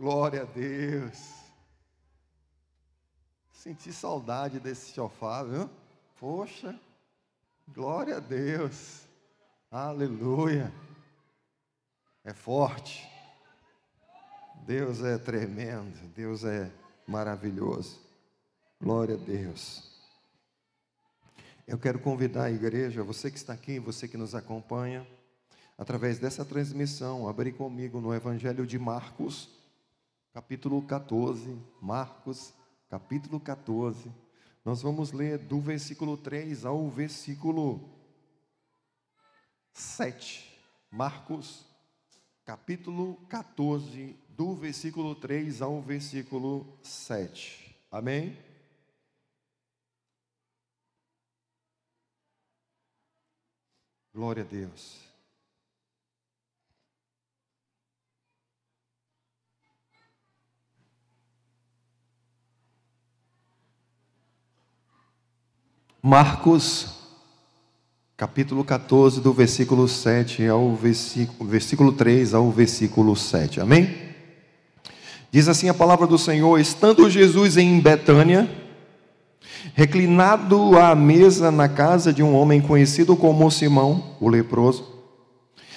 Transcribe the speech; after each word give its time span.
Glória 0.00 0.44
a 0.44 0.46
Deus. 0.46 1.34
Senti 3.52 3.92
saudade 3.92 4.58
desse 4.58 4.94
chofar, 4.94 5.44
viu? 5.44 5.68
Poxa, 6.18 6.74
glória 7.68 8.16
a 8.16 8.18
Deus. 8.18 9.02
Aleluia. 9.70 10.72
É 12.24 12.32
forte. 12.32 13.06
Deus 14.64 15.02
é 15.02 15.18
tremendo. 15.18 15.98
Deus 16.14 16.44
é 16.44 16.72
maravilhoso. 17.06 18.00
Glória 18.80 19.16
a 19.16 19.18
Deus. 19.18 20.00
Eu 21.68 21.76
quero 21.76 21.98
convidar 21.98 22.44
a 22.44 22.50
igreja, 22.50 23.02
você 23.02 23.30
que 23.30 23.36
está 23.36 23.52
aqui, 23.52 23.78
você 23.78 24.08
que 24.08 24.16
nos 24.16 24.34
acompanha, 24.34 25.06
através 25.76 26.18
dessa 26.18 26.42
transmissão, 26.42 27.28
abrir 27.28 27.52
comigo 27.52 28.00
no 28.00 28.14
Evangelho 28.14 28.66
de 28.66 28.78
Marcos, 28.78 29.59
capítulo 30.32 30.82
14. 30.82 31.58
Marcos, 31.80 32.54
capítulo 32.88 33.40
14. 33.40 34.12
Nós 34.64 34.82
vamos 34.82 35.12
ler 35.12 35.38
do 35.38 35.60
versículo 35.60 36.16
3 36.16 36.64
ao 36.64 36.88
versículo 36.88 37.88
7. 39.72 40.48
Marcos, 40.90 41.64
capítulo 42.44 43.16
14, 43.28 44.16
do 44.30 44.54
versículo 44.54 45.14
3 45.14 45.62
ao 45.62 45.80
versículo 45.80 46.78
7. 46.82 47.76
Amém? 47.90 48.36
Glória 54.12 54.42
a 54.42 54.46
Deus. 54.46 55.09
Marcos, 66.02 66.86
capítulo 68.16 68.64
14, 68.64 69.20
do 69.20 69.34
versículo 69.34 69.86
7 69.86 70.46
ao 70.46 70.74
versículo, 70.74 71.50
versículo 71.50 71.92
3 71.92 72.32
ao 72.32 72.50
versículo 72.50 73.14
7. 73.14 73.60
Amém? 73.60 73.94
Diz 75.30 75.46
assim 75.46 75.68
a 75.68 75.74
palavra 75.74 76.06
do 76.06 76.16
Senhor: 76.16 76.58
Estando 76.58 77.10
Jesus 77.10 77.58
em 77.58 77.78
Betânia, 77.80 78.48
reclinado 79.74 80.78
à 80.78 80.94
mesa 80.94 81.50
na 81.50 81.68
casa 81.68 82.14
de 82.14 82.22
um 82.22 82.34
homem 82.34 82.62
conhecido 82.62 83.14
como 83.14 83.50
Simão, 83.50 84.16
o 84.18 84.30
leproso. 84.30 84.88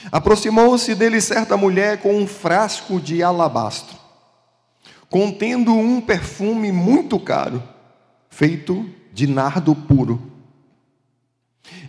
Aproximou-se 0.10 0.96
dele 0.96 1.20
certa 1.20 1.58
mulher 1.58 1.98
com 1.98 2.16
um 2.16 2.26
frasco 2.26 2.98
de 2.98 3.22
alabastro, 3.22 3.98
contendo 5.10 5.74
um 5.74 6.00
perfume 6.00 6.72
muito 6.72 7.20
caro, 7.20 7.62
feito 8.30 9.03
de 9.14 9.28
nardo 9.28 9.76
puro. 9.76 10.22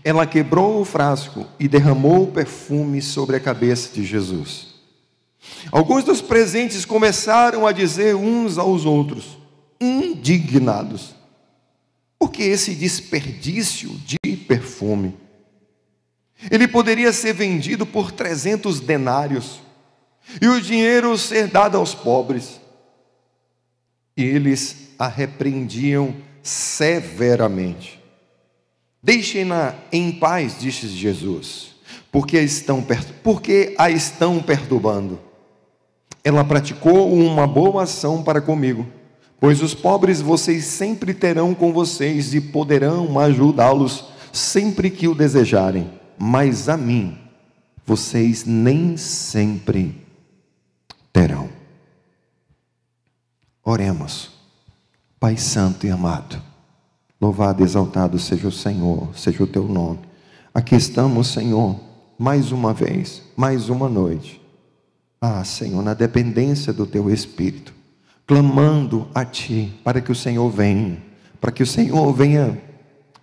Ela 0.05 0.27
quebrou 0.27 0.81
o 0.81 0.85
frasco 0.85 1.47
e 1.59 1.67
derramou 1.67 2.25
o 2.25 2.33
perfume 2.33 3.01
sobre 3.01 3.37
a 3.37 3.41
cabeça 3.41 3.93
de 3.93 4.05
Jesus. 4.05 4.75
Alguns 5.73 6.05
dos 6.05 6.21
presentes 6.21 6.85
começaram 6.85 7.67
a 7.67 7.73
dizer 7.73 8.15
uns 8.15 8.59
aos 8.59 8.85
outros, 8.85 9.39
indignados: 9.81 11.15
porque 12.19 12.43
esse 12.43 12.75
desperdício 12.75 13.91
de 14.07 14.37
perfume? 14.37 15.17
Ele 16.51 16.69
poderia 16.69 17.13
ser 17.13 17.33
vendido 17.33 17.87
por 17.87 18.13
300 18.13 18.81
denários 18.81 19.61
e 20.41 20.47
o 20.49 20.61
dinheiro 20.61 21.17
ser 21.17 21.49
dado 21.49 21.77
aos 21.77 21.95
pobres. 21.95 22.61
E 24.17 24.23
eles 24.23 24.91
a 24.99 25.09
repreendiam 25.09 26.15
severamente. 26.45 28.01
Deixem-na 29.03 29.75
em 29.91 30.13
paz, 30.13 30.61
disse 30.61 30.87
Jesus, 30.87 31.75
porque 32.13 32.39
estão, 32.39 32.87
porque 33.25 33.75
a 33.77 33.91
estão 33.91 34.41
perturbando. 34.41 35.19
Ela 36.23 36.45
praticou 36.45 37.13
uma 37.13 37.49
boa 37.49 37.83
ação 37.83 38.23
para 38.23 38.41
comigo 38.41 38.87
Pois 39.45 39.63
os 39.63 39.75
pobres 39.75 40.23
vocês 40.23 40.65
sempre 40.65 41.13
terão 41.13 41.55
com 41.55 41.71
vocês 41.71 42.33
e 42.33 42.41
poderão 42.41 43.19
ajudá-los 43.19 44.07
sempre 44.33 44.89
que 44.91 45.07
o 45.07 45.15
desejarem, 45.15 45.91
mas 46.19 46.67
a 46.67 46.79
mim 46.79 47.19
vocês 47.85 48.47
nem 48.47 48.97
sempre 48.97 50.03
terão. 51.13 51.51
Oremos. 53.63 54.34
Pai 55.25 55.39
Santo 55.39 55.87
e 55.87 55.91
amado, 55.91 56.37
louvado 57.19 57.63
e 57.63 57.65
exaltado 57.65 58.19
seja 58.19 58.47
o 58.47 58.53
Senhor, 58.53 59.09
seja 59.17 59.43
o 59.43 59.47
teu 59.47 59.65
nome. 59.65 60.01
Aqui 60.53 60.75
estamos, 60.75 61.29
Senhor, 61.29 61.81
mais 62.19 62.53
uma 62.53 62.75
vez, 62.75 63.23
mais 63.35 63.71
uma 63.71 63.89
noite. 63.89 64.39
Ah, 65.19 65.43
Senhor, 65.43 65.83
na 65.83 65.95
dependência 65.95 66.75
do 66.75 66.85
teu 66.87 67.11
Espírito 67.11 67.73
clamando 68.27 69.09
a 69.15 69.25
Ti 69.25 69.73
para 69.83 69.99
que 70.03 70.13
o 70.13 70.15
Senhor 70.15 70.51
venha, 70.51 71.03
para 71.41 71.51
que 71.51 71.63
o 71.63 71.67
Senhor 71.67 72.13
venha 72.13 72.61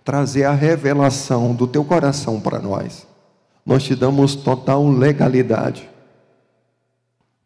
trazer 0.02 0.42
a 0.42 0.52
revelação 0.52 1.54
do 1.54 1.68
Teu 1.68 1.84
coração 1.84 2.40
para 2.40 2.58
nós. 2.58 3.06
Nós 3.64 3.84
te 3.84 3.94
damos 3.94 4.34
total 4.34 4.88
legalidade, 4.88 5.88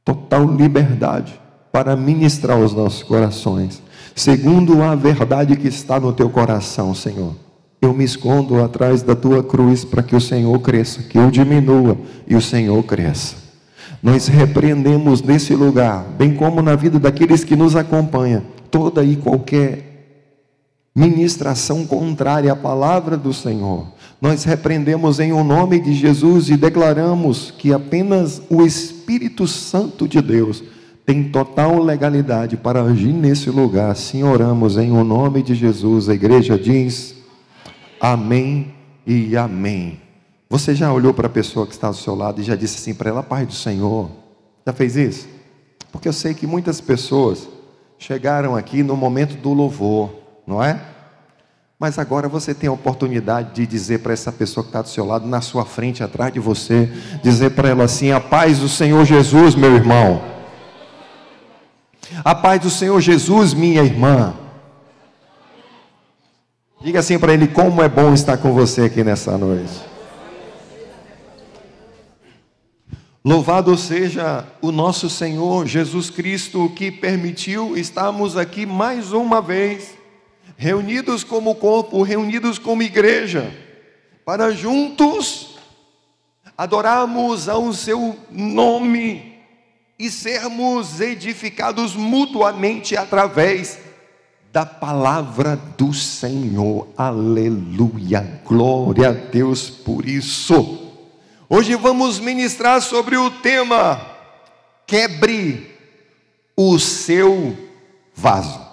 total 0.03 0.47
liberdade 0.47 1.39
para 1.71 1.95
ministrar 1.95 2.59
os 2.59 2.73
nossos 2.73 3.03
corações, 3.03 3.83
segundo 4.17 4.83
a 4.83 4.95
verdade 4.95 5.55
que 5.57 5.69
está 5.69 6.01
no 6.01 6.11
Teu 6.11 6.31
coração, 6.31 6.95
Senhor. 6.95 7.35
Eu 7.83 7.93
me 7.93 8.03
escondo 8.03 8.65
atrás 8.65 9.03
da 9.03 9.15
Tua 9.15 9.45
cruz 9.45 9.85
para 9.85 10.03
que 10.03 10.17
o 10.17 10.21
Senhor 10.21 10.59
cresça, 10.61 11.03
que 11.03 11.19
eu 11.19 11.31
diminua 11.31 11.99
e 12.27 12.35
o 12.35 12.41
Senhor 12.41 12.83
cresça. 12.85 13.37
Nós 14.03 14.27
repreendemos 14.27 15.21
nesse 15.21 15.55
lugar, 15.55 16.03
bem 16.17 16.35
como 16.35 16.63
na 16.63 16.75
vida 16.75 16.99
daqueles 16.99 17.45
que 17.45 17.55
nos 17.55 17.77
acompanham, 17.77 18.43
toda 18.71 19.05
e 19.05 19.17
qualquer 19.17 19.87
ministração 20.95 21.87
contrária 21.87 22.51
à 22.51 22.57
palavra 22.57 23.19
do 23.19 23.35
Senhor. 23.35 23.87
Nós 24.19 24.45
repreendemos 24.45 25.21
em 25.21 25.31
o 25.31 25.45
nome 25.45 25.79
de 25.79 25.93
Jesus 25.93 26.49
e 26.49 26.57
declaramos 26.57 27.51
que 27.51 27.71
apenas 27.71 28.41
o 28.49 28.65
Espírito 28.65 29.47
Santo 29.47 30.09
de 30.09 30.23
Deus 30.23 30.65
tem 31.07 31.23
total 31.23 31.79
legalidade 31.79 32.57
para 32.57 32.83
agir 32.83 33.13
nesse 33.13 33.49
lugar. 33.49 33.93
Assim 33.93 34.25
oramos 34.25 34.77
em 34.77 34.91
o 34.91 35.05
nome 35.05 35.41
de 35.41 35.55
Jesus. 35.55 36.09
A 36.09 36.15
igreja 36.15 36.59
diz: 36.59 37.15
Amém 38.01 38.75
e 39.07 39.37
Amém. 39.37 40.01
Você 40.51 40.75
já 40.75 40.93
olhou 40.93 41.15
para 41.15 41.29
a 41.29 41.31
pessoa 41.31 41.67
que 41.67 41.73
está 41.73 41.87
ao 41.87 41.95
seu 41.95 42.15
lado 42.15 42.41
e 42.41 42.45
já 42.45 42.57
disse 42.57 42.79
assim 42.79 42.93
para 42.93 43.09
ela, 43.09 43.23
Pai 43.23 43.47
do 43.47 43.53
Senhor? 43.53 44.11
Já 44.67 44.73
fez 44.73 44.97
isso? 44.97 45.29
Porque 45.93 46.09
eu 46.09 46.13
sei 46.13 46.35
que 46.35 46.47
muitas 46.47 46.81
pessoas 46.81 47.49
chegaram 47.99 48.57
aqui 48.57 48.83
no 48.83 48.97
momento 48.97 49.37
do 49.41 49.53
louvor, 49.53 50.11
não 50.47 50.63
é? 50.63 50.81
Mas 51.79 51.99
agora 51.99 52.29
você 52.29 52.55
tem 52.55 52.69
a 52.69 52.73
oportunidade 52.73 53.55
de 53.55 53.67
dizer 53.67 54.01
para 54.01 54.13
essa 54.13 54.33
pessoa 54.33 54.65
que 54.65 54.71
está 54.71 54.83
do 54.83 54.89
seu 54.89 55.05
lado, 55.05 55.27
na 55.27 55.41
sua 55.41 55.65
frente, 55.65 56.03
atrás 56.03 56.33
de 56.33 56.41
você, 56.41 56.91
dizer 57.23 57.51
para 57.51 57.69
ela 57.69 57.85
assim: 57.85 58.11
A 58.13 58.21
paz 58.21 58.59
do 58.59 58.69
Senhor 58.69 59.05
Jesus, 59.05 59.55
meu 59.55 59.75
irmão. 59.75 60.36
A 62.25 62.35
paz 62.35 62.61
do 62.61 62.71
Senhor 62.71 63.01
Jesus, 63.01 63.53
minha 63.53 63.83
irmã. 63.83 64.35
Diga 66.81 67.01
assim 67.01 67.19
para 67.19 67.33
ele: 67.35 67.49
Como 67.49 67.83
é 67.83 67.89
bom 67.89 68.15
estar 68.15 68.37
com 68.37 68.53
você 68.53 68.83
aqui 68.83 69.03
nessa 69.03 69.37
noite. 69.37 69.73
Louvado 73.25 73.77
seja 73.77 74.47
o 74.63 74.71
nosso 74.71 75.11
Senhor 75.11 75.67
Jesus 75.67 76.11
Cristo 76.11 76.71
que 76.77 76.93
permitiu 76.93 77.77
estarmos 77.77 78.37
aqui 78.37 78.65
mais 78.65 79.13
uma 79.13 79.43
vez, 79.43 79.95
reunidos 80.57 81.25
como 81.25 81.57
corpo, 81.57 82.03
reunidos 82.03 82.57
como 82.57 82.85
igreja, 82.85 83.53
para 84.25 84.53
juntos 84.53 85.57
adorarmos 86.57 87.49
ao 87.49 87.73
seu 87.73 88.17
nome 88.31 89.36
e 89.99 90.11
sermos 90.11 91.01
edificados 91.01 91.95
mutuamente 91.95 92.97
através 92.97 93.79
da 94.53 94.65
palavra 94.65 95.57
do 95.77 95.93
Senhor. 95.93 96.89
Aleluia. 96.97 98.41
Glória 98.45 99.09
a 99.09 99.13
Deus 99.13 99.69
por 99.71 100.09
isso. 100.09 100.93
Hoje 101.49 101.75
vamos 101.77 102.19
ministrar 102.19 102.81
sobre 102.83 103.17
o 103.17 103.31
tema 103.31 104.15
Quebre 104.87 105.75
o 106.57 106.79
seu 106.79 107.57
vaso. 108.15 108.65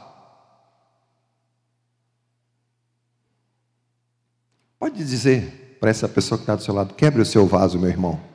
Pode 4.80 5.04
dizer 5.04 5.78
para 5.80 5.90
essa 5.90 6.08
pessoa 6.08 6.38
que 6.38 6.44
está 6.44 6.56
do 6.56 6.64
seu 6.64 6.74
lado: 6.74 6.94
quebre 6.94 7.22
o 7.22 7.26
seu 7.26 7.48
vaso, 7.48 7.80
meu 7.80 7.90
irmão. 7.90 8.33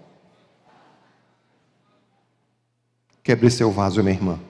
Quebre 3.28 3.50
seu 3.50 3.70
vaso, 3.70 4.02
minha 4.02 4.14
irmã. 4.14 4.40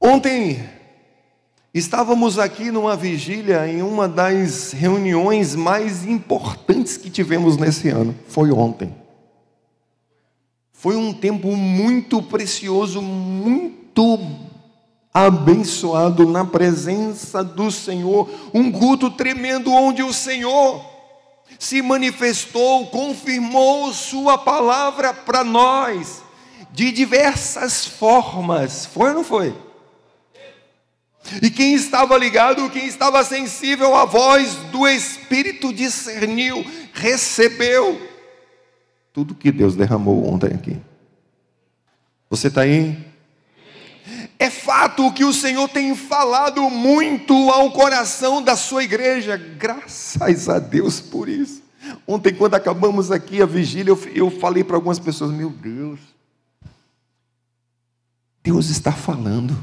Ontem 0.00 0.64
estávamos 1.74 2.38
aqui 2.38 2.70
numa 2.70 2.94
vigília 2.94 3.66
em 3.66 3.82
uma 3.82 4.06
das 4.06 4.70
reuniões 4.70 5.56
mais 5.56 6.06
importantes 6.06 6.96
que 6.96 7.10
tivemos 7.10 7.56
nesse 7.56 7.88
ano. 7.88 8.14
Foi 8.28 8.52
ontem. 8.52 8.94
Foi 10.70 10.94
um 10.94 11.12
tempo 11.12 11.56
muito 11.56 12.22
precioso, 12.22 13.02
muito 13.02 14.20
abençoado 15.12 16.28
na 16.28 16.44
presença 16.44 17.42
do 17.42 17.72
Senhor, 17.72 18.30
um 18.54 18.70
culto 18.70 19.10
tremendo 19.10 19.72
onde 19.72 20.00
o 20.00 20.12
Senhor 20.12 20.95
se 21.58 21.82
manifestou, 21.82 22.86
confirmou 22.88 23.92
Sua 23.92 24.38
palavra 24.38 25.12
para 25.12 25.42
nós, 25.44 26.22
de 26.72 26.92
diversas 26.92 27.86
formas. 27.86 28.86
Foi 28.86 29.10
ou 29.10 29.14
não 29.14 29.24
foi? 29.24 29.54
E 31.42 31.50
quem 31.50 31.74
estava 31.74 32.16
ligado, 32.16 32.70
quem 32.70 32.86
estava 32.86 33.24
sensível 33.24 33.96
à 33.96 34.04
voz 34.04 34.54
do 34.70 34.86
Espírito 34.86 35.72
discerniu, 35.72 36.64
recebeu 36.92 38.00
tudo 39.12 39.34
que 39.34 39.50
Deus 39.50 39.74
derramou 39.74 40.32
ontem 40.32 40.54
aqui. 40.54 40.76
Você 42.30 42.48
está 42.48 42.62
aí? 42.62 42.96
É 44.38 44.50
fato 44.50 45.12
que 45.12 45.24
o 45.24 45.32
Senhor 45.32 45.68
tem 45.68 45.94
falado 45.94 46.68
muito 46.68 47.32
ao 47.50 47.70
coração 47.70 48.42
da 48.42 48.54
sua 48.54 48.84
igreja, 48.84 49.36
graças 49.36 50.48
a 50.48 50.58
Deus 50.58 51.00
por 51.00 51.28
isso. 51.28 51.62
Ontem, 52.06 52.34
quando 52.34 52.54
acabamos 52.54 53.10
aqui 53.10 53.40
a 53.40 53.46
vigília, 53.46 53.90
eu, 53.90 53.98
eu 54.14 54.30
falei 54.30 54.62
para 54.62 54.76
algumas 54.76 54.98
pessoas: 54.98 55.30
Meu 55.30 55.50
Deus, 55.50 56.00
Deus 58.42 58.68
está 58.68 58.92
falando, 58.92 59.56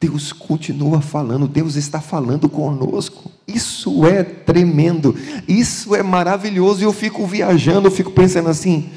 Deus 0.00 0.32
continua 0.32 1.00
falando, 1.00 1.46
Deus 1.46 1.76
está 1.76 2.00
falando 2.00 2.48
conosco. 2.48 3.30
Isso 3.46 4.04
é 4.06 4.22
tremendo, 4.22 5.14
isso 5.46 5.94
é 5.94 6.02
maravilhoso. 6.02 6.80
E 6.80 6.84
eu 6.84 6.92
fico 6.92 7.26
viajando, 7.26 7.86
eu 7.86 7.92
fico 7.92 8.10
pensando 8.10 8.48
assim: 8.48 8.90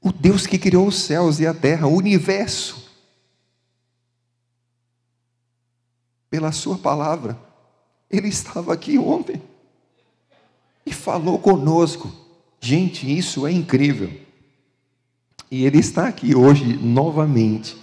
o 0.00 0.12
Deus 0.12 0.46
que 0.46 0.58
criou 0.58 0.86
os 0.86 1.00
céus 1.00 1.40
e 1.40 1.46
a 1.46 1.52
terra, 1.52 1.86
o 1.86 1.96
universo, 1.96 2.87
pela 6.30 6.52
Sua 6.52 6.78
palavra. 6.78 7.36
Ele 8.10 8.28
estava 8.28 8.72
aqui 8.72 8.98
ontem 8.98 9.42
e 10.84 10.92
falou 10.92 11.38
conosco. 11.38 12.10
Gente, 12.60 13.16
isso 13.16 13.46
é 13.46 13.52
incrível. 13.52 14.10
E 15.50 15.64
Ele 15.64 15.78
está 15.78 16.08
aqui 16.08 16.34
hoje 16.34 16.76
novamente 16.76 17.76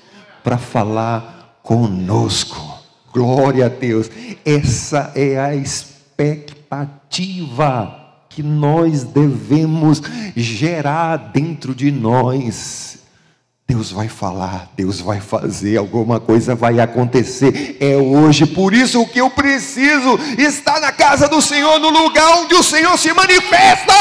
para 0.44 0.58
falar 0.58 1.60
conosco. 1.64 2.76
Glória 3.14 3.66
a 3.66 3.70
Deus. 3.70 4.12
Essa 4.44 5.14
é 5.16 5.40
a 5.40 5.56
expectativa 5.56 8.02
que 8.30 8.44
nós 8.44 9.04
devemos 9.04 10.02
gerar 10.36 11.16
dentro 11.18 11.74
de 11.74 11.90
nós 11.92 12.95
Deus 13.68 13.92
vai 13.92 14.08
falar, 14.08 14.72
Deus 14.76 15.00
vai 15.00 15.20
fazer, 15.20 15.78
alguma 15.78 16.20
coisa 16.20 16.54
vai 16.54 16.80
acontecer. 16.80 17.78
É 17.80 17.98
hoje, 17.98 18.46
por 18.46 18.74
isso 18.74 19.02
o 19.02 19.08
que 19.08 19.20
eu 19.20 19.30
preciso 19.30 20.20
está 20.38 20.80
na 20.80 20.92
casa 20.92 21.28
do 21.28 21.42
Senhor, 21.42 21.80
no 21.80 21.90
lugar 21.90 22.38
onde 22.38 22.54
o 22.54 22.62
Senhor 22.62 22.96
se 22.98 23.12
manifesta. 23.12 23.94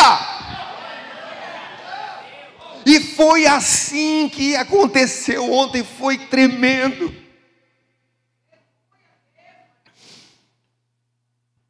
E 2.84 3.00
foi 3.00 3.46
assim 3.46 4.28
que 4.28 4.54
aconteceu 4.54 5.50
ontem, 5.50 5.82
foi 5.82 6.18
tremendo. 6.18 7.12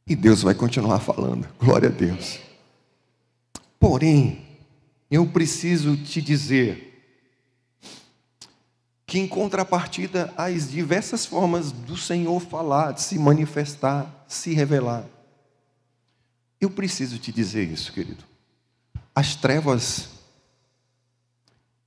E 0.07 0.17
Deus 0.17 0.43
vai 0.43 0.55
continuar 0.55 0.99
falando, 0.99 1.49
glória 1.59 1.89
a 1.89 1.93
Deus. 1.93 2.41
Porém, 3.79 4.45
eu 5.09 5.27
preciso 5.27 5.97
te 5.97 6.21
dizer, 6.21 6.94
que 9.07 9.19
em 9.19 9.29
contrapartida 9.29 10.33
às 10.37 10.71
diversas 10.71 11.27
formas 11.27 11.71
do 11.71 11.97
Senhor 11.97 12.41
falar, 12.41 12.93
de 12.93 13.03
se 13.03 13.19
manifestar, 13.19 14.25
se 14.27 14.55
revelar. 14.55 15.05
Eu 16.61 16.71
preciso 16.71 17.19
te 17.19 17.31
dizer 17.31 17.71
isso, 17.71 17.93
querido. 17.93 18.25
As 19.15 19.37
trevas 19.37 20.09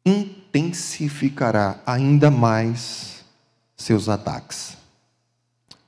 intensificará 0.05 1.81
ainda 1.85 2.29
mais 2.29 3.25
seus 3.75 4.07
ataques 4.07 4.77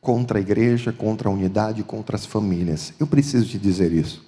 contra 0.02 0.40
a 0.40 0.42
igreja, 0.42 0.92
contra 0.92 1.30
a 1.30 1.31
unidade, 1.31 1.84
contra 1.84 2.16
as 2.16 2.26
famílias. 2.26 2.94
Eu 3.00 3.06
preciso 3.06 3.46
te 3.48 3.58
dizer 3.60 3.92
isso. 3.92 4.26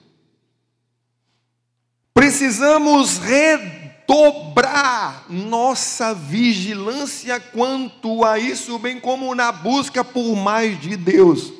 Precisamos 2.14 3.18
reduzir 3.18 3.81
dobrar 4.12 5.26
nossa 5.30 6.14
vigilância 6.14 7.40
quanto 7.40 8.26
a 8.26 8.38
isso, 8.38 8.78
bem 8.78 9.00
como 9.00 9.34
na 9.34 9.54
busca 9.54 10.04
por 10.04 10.36
mais 10.36 10.78
de 10.82 10.98
Deus. 10.98 11.54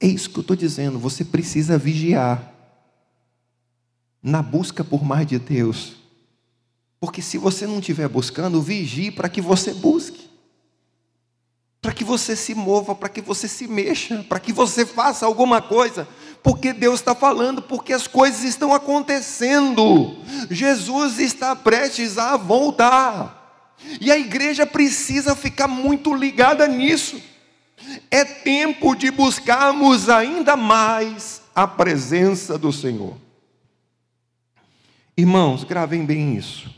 É 0.00 0.06
isso 0.08 0.30
que 0.30 0.38
eu 0.38 0.40
estou 0.40 0.56
dizendo, 0.56 0.98
você 0.98 1.24
precisa 1.24 1.78
vigiar 1.78 2.52
na 4.20 4.42
busca 4.42 4.82
por 4.82 5.04
mais 5.04 5.28
de 5.28 5.38
Deus. 5.38 5.92
Porque 6.98 7.22
se 7.22 7.38
você 7.38 7.68
não 7.68 7.78
estiver 7.78 8.08
buscando, 8.08 8.60
vigie 8.60 9.12
para 9.12 9.28
que 9.28 9.40
você 9.40 9.72
busque. 9.72 10.28
Para 11.80 11.92
que 11.92 12.02
você 12.02 12.34
se 12.34 12.52
mova, 12.52 12.96
para 12.96 13.08
que 13.08 13.20
você 13.20 13.46
se 13.46 13.68
mexa, 13.68 14.24
para 14.28 14.40
que 14.40 14.52
você 14.52 14.84
faça 14.84 15.24
alguma 15.24 15.62
coisa 15.62 16.08
porque 16.42 16.72
Deus 16.72 17.00
está 17.00 17.14
falando, 17.14 17.60
porque 17.60 17.92
as 17.92 18.06
coisas 18.06 18.44
estão 18.44 18.72
acontecendo. 18.72 20.16
Jesus 20.50 21.18
está 21.18 21.54
prestes 21.54 22.18
a 22.18 22.36
voltar. 22.36 23.74
E 24.00 24.10
a 24.10 24.18
igreja 24.18 24.66
precisa 24.66 25.36
ficar 25.36 25.68
muito 25.68 26.14
ligada 26.14 26.66
nisso. 26.66 27.20
É 28.10 28.24
tempo 28.24 28.94
de 28.94 29.10
buscarmos 29.10 30.08
ainda 30.08 30.56
mais 30.56 31.42
a 31.54 31.66
presença 31.66 32.58
do 32.58 32.72
Senhor. 32.72 33.16
Irmãos, 35.16 35.64
gravem 35.64 36.04
bem 36.04 36.36
isso. 36.36 36.70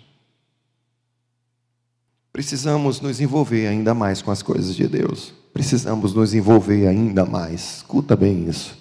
Precisamos 2.32 3.00
nos 3.00 3.20
envolver 3.20 3.66
ainda 3.66 3.92
mais 3.92 4.23
com 4.23 4.30
as 4.30 4.42
coisas 4.42 4.75
de 4.75 4.87
Deus. 4.87 5.35
Precisamos 5.52 6.14
nos 6.14 6.32
envolver 6.32 6.87
ainda 6.87 7.26
mais. 7.26 7.78
Escuta 7.78 8.14
bem 8.14 8.49
isso. 8.49 8.78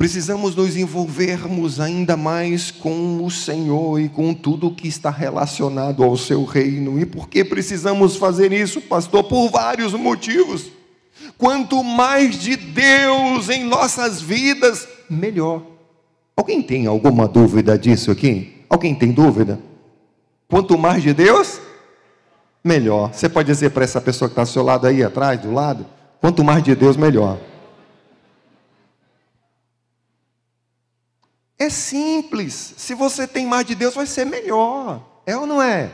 Precisamos 0.00 0.56
nos 0.56 0.78
envolvermos 0.78 1.78
ainda 1.78 2.16
mais 2.16 2.70
com 2.70 3.22
o 3.22 3.30
Senhor 3.30 4.00
e 4.00 4.08
com 4.08 4.32
tudo 4.32 4.70
que 4.70 4.88
está 4.88 5.10
relacionado 5.10 6.02
ao 6.02 6.16
seu 6.16 6.42
reino. 6.42 6.98
E 6.98 7.04
por 7.04 7.28
que 7.28 7.44
precisamos 7.44 8.16
fazer 8.16 8.50
isso, 8.50 8.80
pastor? 8.80 9.24
Por 9.24 9.50
vários 9.50 9.92
motivos. 9.92 10.70
Quanto 11.36 11.84
mais 11.84 12.38
de 12.38 12.56
Deus 12.56 13.50
em 13.50 13.62
nossas 13.62 14.22
vidas, 14.22 14.88
melhor. 15.10 15.60
Alguém 16.34 16.62
tem 16.62 16.86
alguma 16.86 17.28
dúvida 17.28 17.78
disso 17.78 18.10
aqui? 18.10 18.64
Alguém 18.70 18.94
tem 18.94 19.12
dúvida? 19.12 19.60
Quanto 20.48 20.78
mais 20.78 21.02
de 21.02 21.12
Deus, 21.12 21.60
melhor. 22.64 23.12
Você 23.12 23.28
pode 23.28 23.48
dizer 23.48 23.68
para 23.68 23.84
essa 23.84 24.00
pessoa 24.00 24.30
que 24.30 24.32
está 24.32 24.40
ao 24.40 24.46
seu 24.46 24.62
lado 24.62 24.86
aí 24.86 25.04
atrás, 25.04 25.38
do 25.42 25.52
lado? 25.52 25.84
Quanto 26.22 26.42
mais 26.42 26.62
de 26.62 26.74
Deus, 26.74 26.96
melhor. 26.96 27.49
É 31.60 31.68
simples. 31.68 32.72
Se 32.78 32.94
você 32.94 33.26
tem 33.26 33.46
mais 33.46 33.66
de 33.66 33.74
Deus, 33.74 33.94
vai 33.94 34.06
ser 34.06 34.24
melhor. 34.24 35.06
É 35.26 35.36
ou 35.36 35.44
não 35.44 35.60
é? 35.60 35.90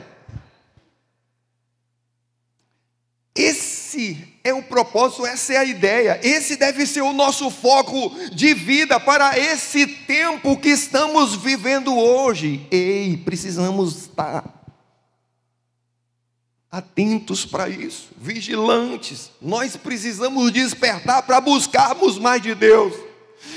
Esse 3.35 4.33
é 4.45 4.55
o 4.55 4.63
propósito, 4.63 5.27
essa 5.27 5.55
é 5.55 5.57
a 5.57 5.65
ideia. 5.65 6.21
Esse 6.23 6.55
deve 6.55 6.87
ser 6.87 7.03
o 7.03 7.13
nosso 7.13 7.51
foco 7.51 8.15
de 8.33 8.55
vida 8.55 9.01
para 9.01 9.37
esse 9.37 9.89
tempo 9.89 10.57
que 10.57 10.69
estamos 10.69 11.35
vivendo 11.35 11.99
hoje. 11.99 12.65
Ei, 12.71 13.17
precisamos 13.17 13.97
estar 14.03 14.45
atentos 16.71 17.45
para 17.45 17.69
isso, 17.69 18.11
vigilantes. 18.17 19.33
Nós 19.43 19.77
precisamos 19.77 20.53
despertar 20.53 21.23
para 21.23 21.41
buscarmos 21.41 22.19
mais 22.21 22.41
de 22.41 22.55
Deus. 22.55 23.06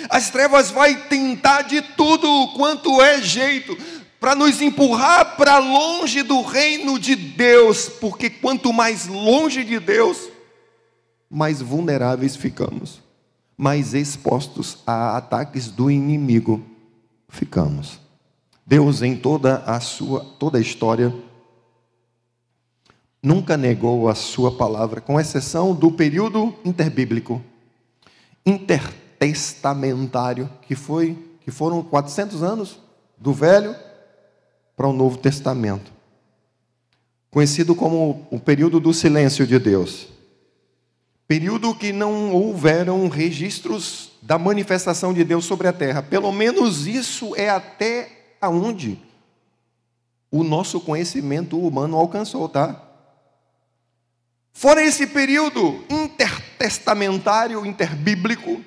As 0.10 0.30
trevas 0.30 0.72
vai 0.72 1.08
tentar 1.08 1.64
de 1.64 1.82
tudo 1.82 2.54
quanto 2.56 3.02
é 3.02 3.22
jeito 3.22 3.78
para 4.20 4.36
nos 4.36 4.62
empurrar 4.62 5.38
para 5.38 5.58
longe 5.60 6.22
do 6.24 6.42
reino 6.42 7.00
de 7.00 7.16
Deus, 7.16 7.88
porque 7.88 8.30
quanto 8.30 8.74
mais 8.74 9.08
longe 9.08 9.64
de 9.64 9.80
Deus, 9.80 10.30
mais 11.30 11.62
vulneráveis 11.62 12.36
ficamos, 12.36 13.02
mais 13.58 13.94
expostos 13.94 14.80
a 14.86 15.16
ataques 15.16 15.68
do 15.68 15.90
inimigo 15.90 16.62
ficamos. 17.30 18.00
Deus 18.66 19.02
em 19.02 19.16
toda 19.16 19.64
a 19.66 19.80
sua 19.80 20.24
toda 20.38 20.58
a 20.58 20.62
história 20.62 21.14
nunca 23.22 23.58
negou 23.58 24.08
a 24.08 24.16
sua 24.16 24.52
palavra, 24.52 25.02
com 25.02 25.20
exceção 25.20 25.74
do 25.74 25.92
período 25.92 26.56
interbíblico, 26.64 27.42
intertestamentário, 29.20 30.50
que 30.62 30.76
foi 30.76 31.18
que 31.42 31.52
foram 31.52 31.82
400 31.84 32.42
anos 32.42 32.80
do 33.18 33.34
Velho 33.34 33.76
para 34.78 34.88
o 34.88 34.94
Novo 34.94 35.18
Testamento, 35.18 35.92
conhecido 37.30 37.76
como 37.76 38.28
o 38.32 38.40
período 38.40 38.80
do 38.80 38.94
silêncio 38.94 39.46
de 39.46 39.60
Deus. 39.60 40.08
Período 41.28 41.76
que 41.76 41.92
não 41.92 42.34
houveram 42.34 43.08
registros 43.08 44.12
da 44.22 44.38
manifestação 44.38 45.14
de 45.14 45.24
Deus 45.24 45.46
sobre 45.46 45.68
a 45.68 45.74
terra. 45.74 46.02
Pelo 46.02 46.32
menos 46.32 46.88
isso 46.88 47.36
é 47.36 47.50
até 47.50 48.36
aonde 48.42 49.00
o 50.32 50.44
nosso 50.44 50.80
conhecimento 50.80 51.60
humano 51.60 51.98
alcançou, 51.98 52.50
tá? 52.50 52.84
Fora 54.54 54.82
esse 54.82 55.06
período 55.08 55.84
intertestamentário, 55.90 57.66
interbíblico, 57.66 58.64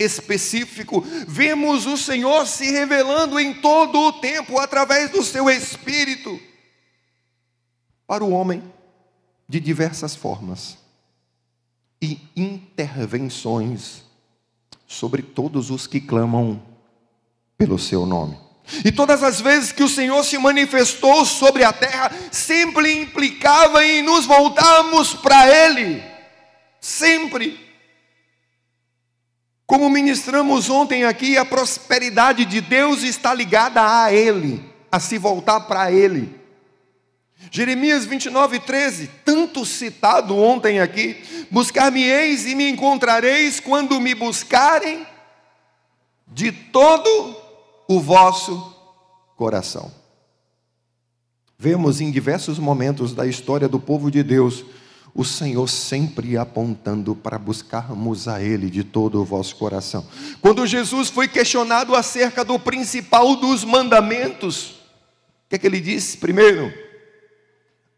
específico, 0.00 1.04
vemos 1.28 1.86
o 1.86 1.96
Senhor 1.96 2.46
se 2.46 2.70
revelando 2.70 3.38
em 3.38 3.54
todo 3.54 4.00
o 4.00 4.12
tempo 4.14 4.58
através 4.58 5.10
do 5.10 5.22
seu 5.22 5.50
Espírito 5.50 6.40
para 8.06 8.24
o 8.24 8.30
homem 8.30 8.62
de 9.46 9.60
diversas 9.60 10.16
formas 10.16 10.78
e 12.00 12.18
intervenções 12.34 14.02
sobre 14.86 15.22
todos 15.22 15.70
os 15.70 15.86
que 15.86 16.00
clamam 16.00 16.62
pelo 17.58 17.78
seu 17.78 18.06
nome. 18.06 18.38
E 18.84 18.90
todas 18.90 19.22
as 19.22 19.40
vezes 19.40 19.72
que 19.72 19.82
o 19.82 19.88
Senhor 19.88 20.24
se 20.24 20.38
manifestou 20.38 21.26
sobre 21.26 21.64
a 21.64 21.72
terra, 21.72 22.10
sempre 22.30 22.92
implicava 22.92 23.84
em 23.84 24.02
nos 24.02 24.24
voltarmos 24.24 25.12
para 25.14 25.48
Ele. 25.48 26.02
Sempre. 26.80 27.69
Como 29.70 29.88
ministramos 29.88 30.68
ontem 30.68 31.04
aqui, 31.04 31.36
a 31.36 31.44
prosperidade 31.44 32.44
de 32.44 32.60
Deus 32.60 33.04
está 33.04 33.32
ligada 33.32 34.02
a 34.02 34.12
Ele, 34.12 34.60
a 34.90 34.98
se 34.98 35.16
voltar 35.16 35.60
para 35.60 35.92
Ele. 35.92 36.34
Jeremias 37.52 38.04
29, 38.04 38.58
13, 38.58 39.08
tanto 39.24 39.64
citado 39.64 40.36
ontem 40.36 40.80
aqui: 40.80 41.46
Buscar-me-eis 41.52 42.46
e 42.46 42.56
me 42.56 42.68
encontrareis 42.68 43.60
quando 43.60 44.00
me 44.00 44.12
buscarem 44.12 45.06
de 46.26 46.50
todo 46.50 47.36
o 47.86 48.00
vosso 48.00 48.74
coração. 49.36 49.92
Vemos 51.56 52.00
em 52.00 52.10
diversos 52.10 52.58
momentos 52.58 53.14
da 53.14 53.24
história 53.24 53.68
do 53.68 53.78
povo 53.78 54.10
de 54.10 54.24
Deus 54.24 54.64
o 55.14 55.24
Senhor 55.24 55.68
sempre 55.68 56.36
apontando 56.36 57.14
para 57.14 57.38
buscarmos 57.38 58.28
a 58.28 58.42
Ele 58.42 58.70
de 58.70 58.84
todo 58.84 59.20
o 59.20 59.24
vosso 59.24 59.56
coração. 59.56 60.06
Quando 60.40 60.66
Jesus 60.66 61.08
foi 61.08 61.28
questionado 61.28 61.94
acerca 61.94 62.44
do 62.44 62.58
principal 62.58 63.36
dos 63.36 63.64
mandamentos, 63.64 64.70
o 64.70 65.50
que 65.50 65.56
é 65.56 65.58
que 65.58 65.66
ele 65.66 65.80
disse? 65.80 66.16
Primeiro, 66.16 66.72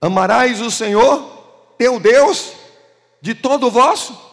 amarás 0.01 0.61
o 0.61 0.71
Senhor, 0.71 1.75
teu 1.77 2.01
Deus, 2.01 2.53
de 3.21 3.35
todo 3.35 3.67
o 3.67 3.71
vosso 3.71 4.33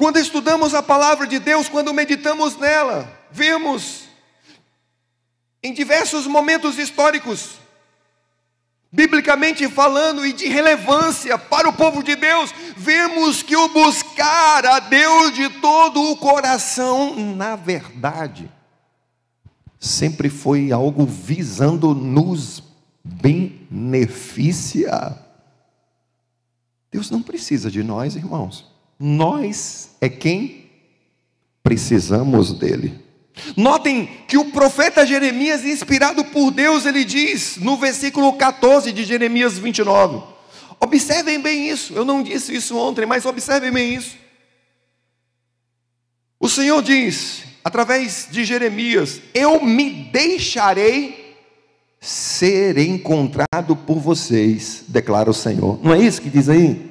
Quando 0.00 0.18
estudamos 0.18 0.72
a 0.72 0.82
palavra 0.82 1.26
de 1.26 1.38
Deus, 1.38 1.68
quando 1.68 1.92
meditamos 1.92 2.56
nela, 2.56 3.06
vemos 3.30 4.04
em 5.62 5.74
diversos 5.74 6.26
momentos 6.26 6.78
históricos, 6.78 7.59
biblicamente 8.92 9.68
falando 9.68 10.26
e 10.26 10.32
de 10.32 10.48
relevância 10.48 11.38
para 11.38 11.68
o 11.68 11.72
povo 11.72 12.02
de 12.02 12.16
Deus, 12.16 12.52
vemos 12.76 13.40
que 13.42 13.56
o 13.56 13.68
buscar 13.68 14.66
a 14.66 14.80
Deus 14.80 15.32
de 15.34 15.48
todo 15.60 16.10
o 16.10 16.16
coração, 16.16 17.14
na 17.36 17.54
verdade, 17.54 18.50
sempre 19.78 20.28
foi 20.28 20.72
algo 20.72 21.06
visando 21.06 21.94
nos 21.94 22.64
beneficiar. 23.04 25.16
Deus 26.90 27.08
não 27.10 27.22
precisa 27.22 27.70
de 27.70 27.84
nós, 27.84 28.16
irmãos. 28.16 28.68
Nós 28.98 29.90
é 30.00 30.08
quem 30.08 30.68
precisamos 31.62 32.52
dele. 32.52 33.09
Notem 33.56 34.06
que 34.26 34.36
o 34.36 34.46
profeta 34.46 35.06
Jeremias, 35.06 35.64
inspirado 35.64 36.24
por 36.24 36.50
Deus, 36.50 36.84
ele 36.84 37.04
diz 37.04 37.56
no 37.56 37.76
versículo 37.76 38.32
14 38.34 38.92
de 38.92 39.04
Jeremias 39.04 39.58
29. 39.58 40.22
Observem 40.80 41.40
bem 41.40 41.68
isso, 41.68 41.92
eu 41.94 42.04
não 42.04 42.22
disse 42.22 42.54
isso 42.54 42.76
ontem, 42.76 43.06
mas 43.06 43.26
observem 43.26 43.70
bem 43.70 43.94
isso. 43.94 44.16
O 46.38 46.48
Senhor 46.48 46.82
diz, 46.82 47.42
através 47.62 48.28
de 48.30 48.44
Jeremias: 48.44 49.20
Eu 49.34 49.62
me 49.62 49.90
deixarei 49.90 51.36
ser 52.00 52.78
encontrado 52.78 53.76
por 53.76 53.98
vocês, 53.98 54.84
declara 54.88 55.30
o 55.30 55.34
Senhor. 55.34 55.78
Não 55.82 55.92
é 55.92 55.98
isso 55.98 56.22
que 56.22 56.30
diz 56.30 56.48
aí? 56.48 56.90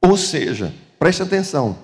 Ou 0.00 0.16
seja, 0.16 0.72
preste 0.98 1.22
atenção, 1.22 1.76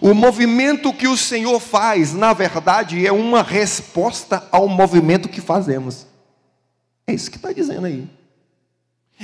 o 0.00 0.14
movimento 0.14 0.92
que 0.92 1.08
o 1.08 1.16
Senhor 1.16 1.58
faz, 1.60 2.12
na 2.12 2.32
verdade, 2.32 3.06
é 3.06 3.12
uma 3.12 3.42
resposta 3.42 4.46
ao 4.50 4.68
movimento 4.68 5.28
que 5.28 5.40
fazemos. 5.40 6.06
É 7.06 7.12
isso 7.12 7.30
que 7.30 7.36
está 7.36 7.52
dizendo 7.52 7.86
aí. 7.86 8.08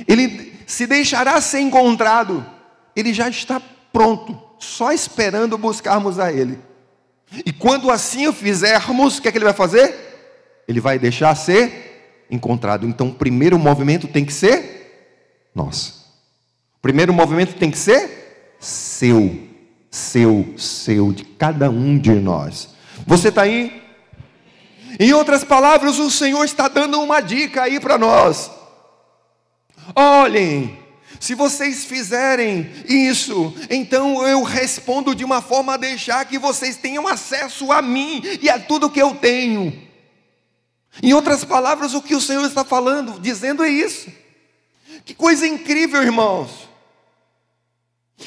Ele 0.08 0.52
se 0.66 0.86
deixará 0.86 1.40
ser 1.40 1.60
encontrado, 1.60 2.44
ele 2.96 3.12
já 3.12 3.28
está 3.28 3.60
pronto, 3.92 4.40
só 4.58 4.92
esperando 4.92 5.56
buscarmos 5.56 6.18
a 6.18 6.32
Ele. 6.32 6.58
E 7.44 7.52
quando 7.52 7.90
assim 7.90 8.26
o 8.26 8.32
fizermos, 8.32 9.18
o 9.18 9.22
que 9.22 9.28
é 9.28 9.32
que 9.32 9.38
Ele 9.38 9.44
vai 9.44 9.54
fazer? 9.54 9.94
Ele 10.66 10.80
vai 10.80 10.98
deixar 10.98 11.34
ser 11.34 12.24
encontrado. 12.30 12.86
Então, 12.86 13.08
o 13.08 13.14
primeiro 13.14 13.58
movimento 13.58 14.08
tem 14.08 14.24
que 14.24 14.32
ser 14.32 15.50
nosso. 15.54 16.04
O 16.76 16.80
primeiro 16.80 17.12
movimento 17.12 17.54
tem 17.54 17.70
que 17.70 17.78
ser 17.78 18.56
seu, 18.58 19.38
seu, 19.94 20.54
seu, 20.58 21.12
de 21.12 21.24
cada 21.24 21.70
um 21.70 21.96
de 21.96 22.10
nós. 22.10 22.70
Você 23.06 23.28
está 23.28 23.42
aí? 23.42 23.80
Em 24.98 25.12
outras 25.12 25.44
palavras, 25.44 26.00
o 26.00 26.10
Senhor 26.10 26.44
está 26.44 26.66
dando 26.66 27.00
uma 27.00 27.20
dica 27.20 27.62
aí 27.62 27.78
para 27.78 27.96
nós. 27.96 28.50
Olhem, 29.94 30.76
se 31.20 31.36
vocês 31.36 31.84
fizerem 31.84 32.68
isso, 32.88 33.54
então 33.70 34.26
eu 34.26 34.42
respondo 34.42 35.14
de 35.14 35.24
uma 35.24 35.40
forma 35.40 35.74
a 35.74 35.76
deixar 35.76 36.24
que 36.24 36.40
vocês 36.40 36.76
tenham 36.76 37.06
acesso 37.06 37.70
a 37.70 37.80
mim 37.80 38.20
e 38.42 38.50
a 38.50 38.58
tudo 38.58 38.90
que 38.90 39.00
eu 39.00 39.14
tenho. 39.14 39.80
Em 41.00 41.12
outras 41.12 41.44
palavras, 41.44 41.94
o 41.94 42.02
que 42.02 42.16
o 42.16 42.20
Senhor 42.20 42.44
está 42.44 42.64
falando, 42.64 43.20
dizendo 43.20 43.62
é 43.62 43.68
isso. 43.68 44.10
Que 45.04 45.14
coisa 45.14 45.46
incrível, 45.46 46.02
irmãos. 46.02 46.73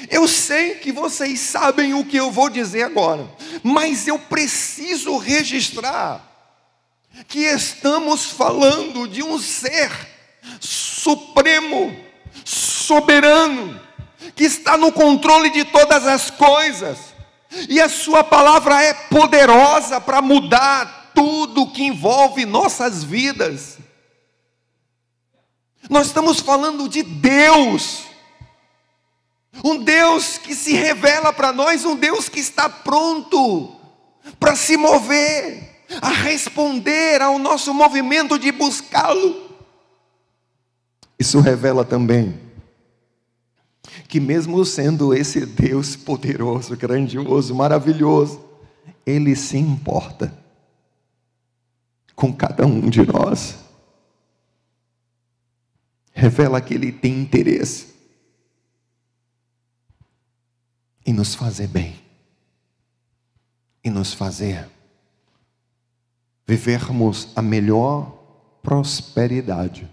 Eu 0.10 0.28
sei 0.28 0.76
que 0.76 0.92
vocês 0.92 1.40
sabem 1.40 1.94
o 1.94 2.06
que 2.06 2.18
eu 2.18 2.32
vou 2.32 2.50
dizer 2.50 2.84
agora, 2.84 3.28
mas 3.64 4.08
eu 4.08 4.20
preciso 4.20 5.18
registrar 5.18 6.24
que 7.28 7.40
estamos 7.40 8.26
falando 8.26 9.08
de 9.08 9.24
um 9.24 9.40
ser 9.40 9.92
supremo, 10.60 11.96
soberano, 12.46 13.80
que 14.36 14.44
está 14.44 14.78
no 14.78 14.92
controle 14.92 15.50
de 15.50 15.66
todas 15.66 16.06
as 16.06 16.30
coisas, 16.30 16.98
e 17.70 17.80
a 17.82 17.90
Sua 17.90 18.24
palavra 18.24 18.82
é 18.84 18.94
poderosa 18.94 20.00
para 20.00 20.22
mudar 20.22 21.12
tudo 21.16 21.72
que 21.72 21.84
envolve 21.84 22.46
nossas 22.46 23.04
vidas. 23.04 23.78
Nós 25.90 26.08
estamos 26.08 26.40
falando 26.40 26.88
de 26.88 27.02
Deus 27.02 28.07
um 29.64 29.84
Deus 29.84 30.38
que 30.38 30.54
se 30.54 30.74
revela 30.74 31.34
para 31.34 31.52
nós, 31.52 31.86
um 31.86 31.96
Deus 31.96 32.30
que 32.30 32.40
está 32.40 32.70
pronto 32.70 33.76
para 34.40 34.56
se 34.56 34.78
mover, 34.78 35.84
a 36.02 36.10
responder 36.10 37.22
ao 37.22 37.40
nosso 37.40 37.74
movimento 37.74 38.38
de 38.38 38.52
buscá-lo. 38.52 39.48
Isso 41.20 41.40
revela 41.40 41.84
também 41.84 42.40
que, 44.08 44.20
mesmo 44.20 44.64
sendo 44.64 45.14
esse 45.14 45.46
Deus 45.46 45.96
poderoso, 45.96 46.76
grandioso, 46.78 47.56
maravilhoso, 47.56 48.44
Ele 49.06 49.36
se 49.36 49.58
importa 49.58 50.34
com 52.16 52.32
cada 52.34 52.66
um 52.66 52.90
de 52.90 53.06
nós. 53.06 53.56
Revela 56.14 56.62
que 56.62 56.74
Ele 56.74 56.92
tem 56.92 57.20
interesse 57.20 57.97
e 61.08 61.14
nos 61.14 61.34
fazer 61.34 61.68
bem, 61.68 61.96
e 63.82 63.90
nos 63.90 64.14
fazer 64.14 64.68
vivermos 66.46 67.30
a 67.34 67.42
melhor 67.42 68.12
prosperidade 68.62 69.90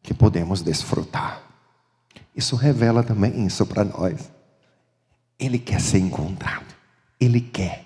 que 0.00 0.14
podemos 0.14 0.62
desfrutar. 0.62 1.42
Isso 2.36 2.54
revela 2.54 3.02
também 3.02 3.44
isso 3.44 3.66
para 3.66 3.84
nós. 3.84 4.30
Ele 5.38 5.58
quer 5.58 5.80
ser 5.80 5.98
encontrado. 5.98 6.72
Ele 7.20 7.40
quer. 7.40 7.84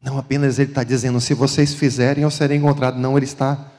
Não 0.00 0.18
apenas 0.18 0.58
ele 0.60 0.70
está 0.70 0.84
dizendo, 0.84 1.20
se 1.20 1.34
vocês 1.34 1.74
fizerem, 1.74 2.22
eu 2.22 2.30
serei 2.30 2.56
encontrado. 2.56 2.96
Não, 2.96 3.16
ele 3.16 3.26
está 3.26 3.72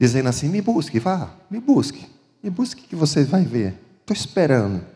dizendo 0.00 0.30
assim: 0.30 0.48
me 0.48 0.62
busque, 0.62 0.98
vá, 0.98 1.30
me 1.50 1.60
busque. 1.60 2.06
Me 2.42 2.48
busque 2.48 2.82
que 2.82 2.96
você 2.96 3.22
vai 3.22 3.44
ver. 3.44 3.78
Estou 4.00 4.14
esperando. 4.14 4.95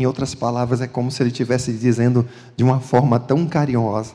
Em 0.00 0.06
outras 0.06 0.34
palavras, 0.34 0.80
é 0.80 0.88
como 0.88 1.10
se 1.10 1.22
ele 1.22 1.28
estivesse 1.28 1.74
dizendo 1.74 2.26
de 2.56 2.64
uma 2.64 2.80
forma 2.80 3.20
tão 3.20 3.46
carinhosa. 3.46 4.14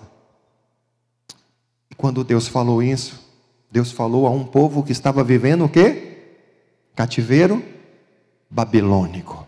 E 1.91 1.93
quando 1.93 2.23
Deus 2.23 2.47
falou 2.47 2.81
isso, 2.81 3.23
Deus 3.69 3.91
falou 3.91 4.25
a 4.25 4.31
um 4.31 4.43
povo 4.43 4.81
que 4.81 4.91
estava 4.91 5.23
vivendo 5.23 5.63
o 5.63 5.69
quê? 5.69 6.39
Cativeiro 6.95 7.63
babilônico. 8.49 9.45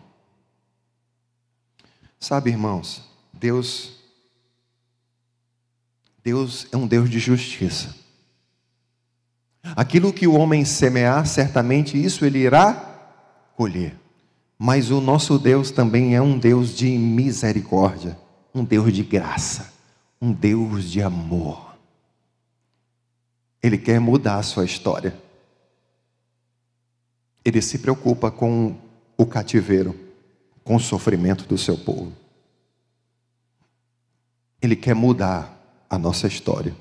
Sabe, 2.20 2.52
irmãos, 2.52 3.02
Deus 3.34 3.94
Deus 6.24 6.68
é 6.72 6.78
um 6.78 6.86
Deus 6.86 7.10
de 7.10 7.18
justiça. 7.18 7.96
Aquilo 9.76 10.14
que 10.14 10.28
o 10.28 10.36
homem 10.36 10.64
semear, 10.64 11.26
certamente 11.26 12.00
isso 12.00 12.24
ele 12.24 12.38
irá 12.38 12.74
colher. 13.56 13.96
Mas 14.58 14.90
o 14.90 15.00
nosso 15.00 15.38
Deus 15.38 15.70
também 15.70 16.16
é 16.16 16.22
um 16.22 16.38
Deus 16.38 16.76
de 16.76 16.90
misericórdia, 16.98 18.18
um 18.54 18.64
Deus 18.64 18.92
de 18.92 19.04
graça, 19.04 19.72
um 20.20 20.34
Deus 20.34 20.86
de 20.90 21.02
amor. 21.02 21.78
Ele 23.62 23.78
quer 23.78 24.00
mudar 24.00 24.38
a 24.38 24.44
sua 24.44 24.66
história. 24.66 25.16
Ele 27.46 27.62
se 27.62 27.78
preocupa 27.78 28.32
com 28.32 28.76
o 29.16 29.26
cativeiro, 29.26 29.98
com 30.64 30.76
o 30.76 30.80
sofrimento 30.80 31.46
do 31.46 31.58
seu 31.58 31.78
povo. 31.78 32.12
Ele 34.62 34.76
quer 34.76 34.96
mudar 34.96 35.86
a 35.90 35.98
nossa 35.98 36.28
história. 36.28 36.76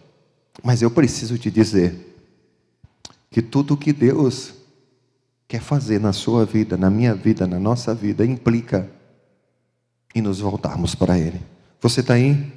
Mas 0.62 0.80
eu 0.80 0.90
preciso 0.90 1.37
te 1.37 1.50
dizer 1.50 2.16
que 3.30 3.42
tudo 3.42 3.76
que 3.76 3.92
Deus 3.92 4.54
quer 5.48 5.60
fazer 5.60 6.00
na 6.00 6.12
sua 6.12 6.44
vida, 6.44 6.76
na 6.76 6.90
minha 6.90 7.14
vida, 7.14 7.46
na 7.46 7.58
nossa 7.58 7.94
vida, 7.94 8.24
implica 8.24 8.90
em 10.14 10.20
nos 10.20 10.40
voltarmos 10.40 10.94
para 10.94 11.18
Ele. 11.18 11.40
Você 11.80 12.00
está 12.00 12.14
aí? 12.14 12.52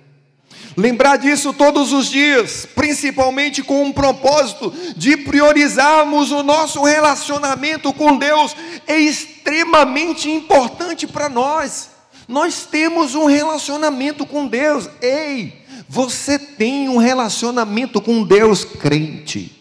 Lembrar 0.75 1.17
disso 1.17 1.53
todos 1.53 1.91
os 1.91 2.08
dias, 2.08 2.67
principalmente 2.74 3.62
com 3.62 3.84
um 3.84 3.91
propósito 3.91 4.74
de 4.96 5.17
priorizarmos 5.17 6.31
o 6.31 6.41
nosso 6.41 6.84
relacionamento 6.84 7.93
com 7.93 8.17
Deus, 8.17 8.55
é 8.88 8.98
extremamente 8.98 10.29
importante 10.29 11.05
para 11.05 11.29
nós. 11.29 11.89
Nós 12.27 12.65
temos 12.65 13.13
um 13.13 13.25
relacionamento 13.25 14.25
com 14.25 14.48
Deus. 14.48 14.89
Ei, 15.01 15.62
você 15.88 16.39
tem 16.39 16.88
um 16.88 16.98
relacionamento 16.98 18.00
com 18.00 18.24
Deus 18.24 18.63
crente. 18.63 19.59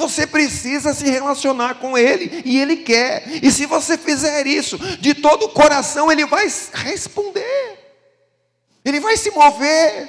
Você 0.00 0.26
precisa 0.26 0.94
se 0.94 1.04
relacionar 1.04 1.74
com 1.74 1.96
Ele 1.96 2.42
e 2.44 2.58
Ele 2.58 2.78
quer. 2.78 3.44
E 3.44 3.50
se 3.50 3.66
você 3.66 3.98
fizer 3.98 4.46
isso 4.46 4.78
de 4.98 5.14
todo 5.14 5.44
o 5.44 5.48
coração, 5.50 6.10
Ele 6.10 6.24
vai 6.24 6.46
responder. 6.72 7.78
Ele 8.84 8.98
vai 8.98 9.16
se 9.16 9.30
mover. 9.30 10.08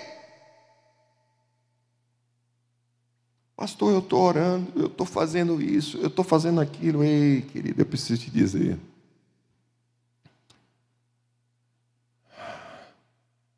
Pastor, 3.56 3.92
eu 3.92 4.00
estou 4.00 4.22
orando, 4.22 4.72
eu 4.76 4.88
estou 4.88 5.06
fazendo 5.06 5.62
isso, 5.62 5.98
eu 5.98 6.08
estou 6.08 6.24
fazendo 6.24 6.62
aquilo. 6.62 7.04
Ei, 7.04 7.42
querido, 7.42 7.82
eu 7.82 7.86
preciso 7.86 8.22
te 8.22 8.32
dizer. 8.32 8.80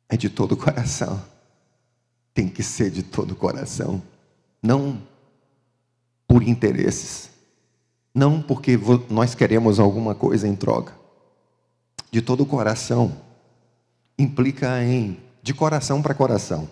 É 0.08 0.16
de 0.16 0.28
todo 0.28 0.52
o 0.52 0.56
coração 0.56 1.22
tem 2.34 2.48
que 2.48 2.64
ser 2.64 2.90
de 2.90 3.04
todo 3.04 3.30
o 3.30 3.36
coração, 3.36 4.02
não 4.60 5.00
por 6.26 6.42
interesses, 6.42 7.30
não 8.14 8.40
porque 8.40 8.78
nós 9.08 9.34
queremos 9.34 9.78
alguma 9.78 10.14
coisa 10.14 10.46
em 10.48 10.56
troca. 10.56 10.94
De 12.10 12.22
todo 12.22 12.42
o 12.42 12.46
coração 12.46 13.20
implica 14.18 14.82
em 14.82 15.18
de 15.42 15.52
coração 15.52 16.00
para 16.00 16.14
coração. 16.14 16.68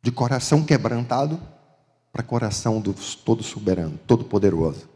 De 0.00 0.10
coração 0.10 0.64
quebrantado 0.64 1.40
para 2.12 2.22
coração 2.22 2.80
do 2.80 2.94
todo 3.24 3.42
soberano, 3.42 3.98
todo 4.06 4.24
poderoso. 4.24 4.88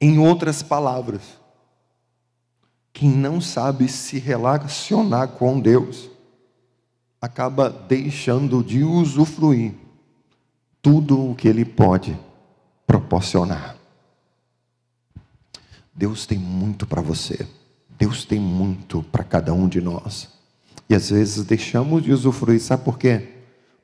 Em 0.00 0.18
outras 0.18 0.62
palavras, 0.62 1.22
quem 2.92 3.10
não 3.10 3.40
sabe 3.40 3.88
se 3.88 4.18
relacionar 4.18 5.28
com 5.28 5.60
Deus 5.60 6.08
acaba 7.24 7.70
deixando 7.70 8.62
de 8.62 8.84
usufruir 8.84 9.72
tudo 10.82 11.30
o 11.30 11.34
que 11.34 11.48
Ele 11.48 11.64
pode 11.64 12.18
proporcionar. 12.86 13.76
Deus 15.94 16.26
tem 16.26 16.36
muito 16.36 16.86
para 16.86 17.00
você, 17.00 17.46
Deus 17.98 18.26
tem 18.26 18.38
muito 18.38 19.02
para 19.04 19.24
cada 19.24 19.54
um 19.54 19.66
de 19.66 19.80
nós. 19.80 20.28
E 20.86 20.94
às 20.94 21.08
vezes 21.08 21.44
deixamos 21.44 22.02
de 22.02 22.12
usufruir, 22.12 22.60
sabe 22.60 22.84
por 22.84 22.98
quê? 22.98 23.28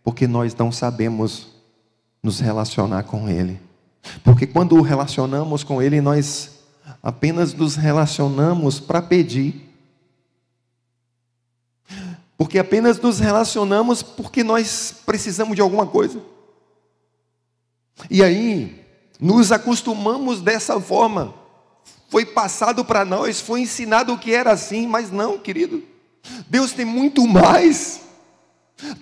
Porque 0.04 0.26
nós 0.26 0.54
não 0.54 0.70
sabemos 0.70 1.48
nos 2.22 2.40
relacionar 2.40 3.04
com 3.04 3.26
Ele. 3.26 3.58
Porque 4.22 4.46
quando 4.46 4.78
relacionamos 4.82 5.64
com 5.64 5.80
Ele, 5.80 6.02
nós 6.02 6.60
apenas 7.02 7.54
nos 7.54 7.74
relacionamos 7.76 8.78
para 8.78 9.00
pedir. 9.00 9.69
Porque 12.40 12.58
apenas 12.58 12.98
nos 12.98 13.18
relacionamos 13.18 14.02
porque 14.02 14.42
nós 14.42 14.94
precisamos 15.04 15.54
de 15.54 15.60
alguma 15.60 15.86
coisa. 15.86 16.22
E 18.10 18.24
aí, 18.24 18.82
nos 19.20 19.52
acostumamos 19.52 20.40
dessa 20.40 20.80
forma. 20.80 21.34
Foi 22.08 22.24
passado 22.24 22.82
para 22.82 23.04
nós, 23.04 23.42
foi 23.42 23.60
ensinado 23.60 24.16
que 24.16 24.32
era 24.32 24.52
assim, 24.52 24.86
mas 24.86 25.10
não, 25.10 25.38
querido. 25.38 25.82
Deus 26.48 26.72
tem 26.72 26.86
muito 26.86 27.26
mais. 27.26 28.00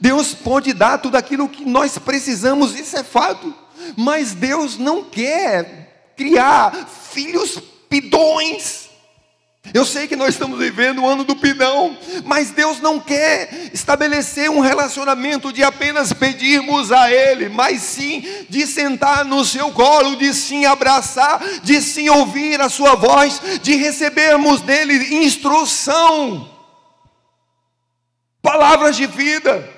Deus 0.01 0.35
pode 0.35 0.72
dar 0.72 0.98
tudo 0.98 1.14
aquilo 1.14 1.48
que 1.48 1.64
nós 1.64 1.96
precisamos, 1.96 2.74
isso 2.74 2.96
é 2.96 3.05
fato. 3.05 3.55
Mas 3.96 4.35
Deus 4.35 4.77
não 4.77 5.05
quer 5.05 6.12
criar 6.16 6.88
filhos 6.88 7.62
pidões. 7.88 8.88
Eu 9.74 9.85
sei 9.85 10.07
que 10.07 10.16
nós 10.16 10.31
estamos 10.31 10.59
vivendo 10.59 11.02
o 11.02 11.09
ano 11.09 11.24
do 11.24 11.37
pidão, 11.37 11.96
mas 12.24 12.50
Deus 12.50 12.81
não 12.81 12.98
quer 12.98 13.70
estabelecer 13.72 14.50
um 14.50 14.61
relacionamento 14.61 15.52
de 15.52 15.62
apenas 15.62 16.12
pedirmos 16.12 16.90
a 16.90 17.11
Ele, 17.11 17.48
mas 17.48 17.83
sim 17.83 18.24
de 18.48 18.66
sentar 18.66 19.24
no 19.24 19.44
seu 19.44 19.70
colo, 19.72 20.16
de 20.16 20.33
sim 20.33 20.64
abraçar, 20.64 21.42
de 21.62 21.81
sim 21.83 22.09
ouvir 22.09 22.61
a 22.61 22.68
Sua 22.68 22.94
voz, 22.94 23.40
de 23.62 23.74
recebermos 23.74 24.61
dele 24.61 25.24
instrução, 25.24 26.50
palavras 28.40 28.96
de 28.96 29.07
vida. 29.07 29.68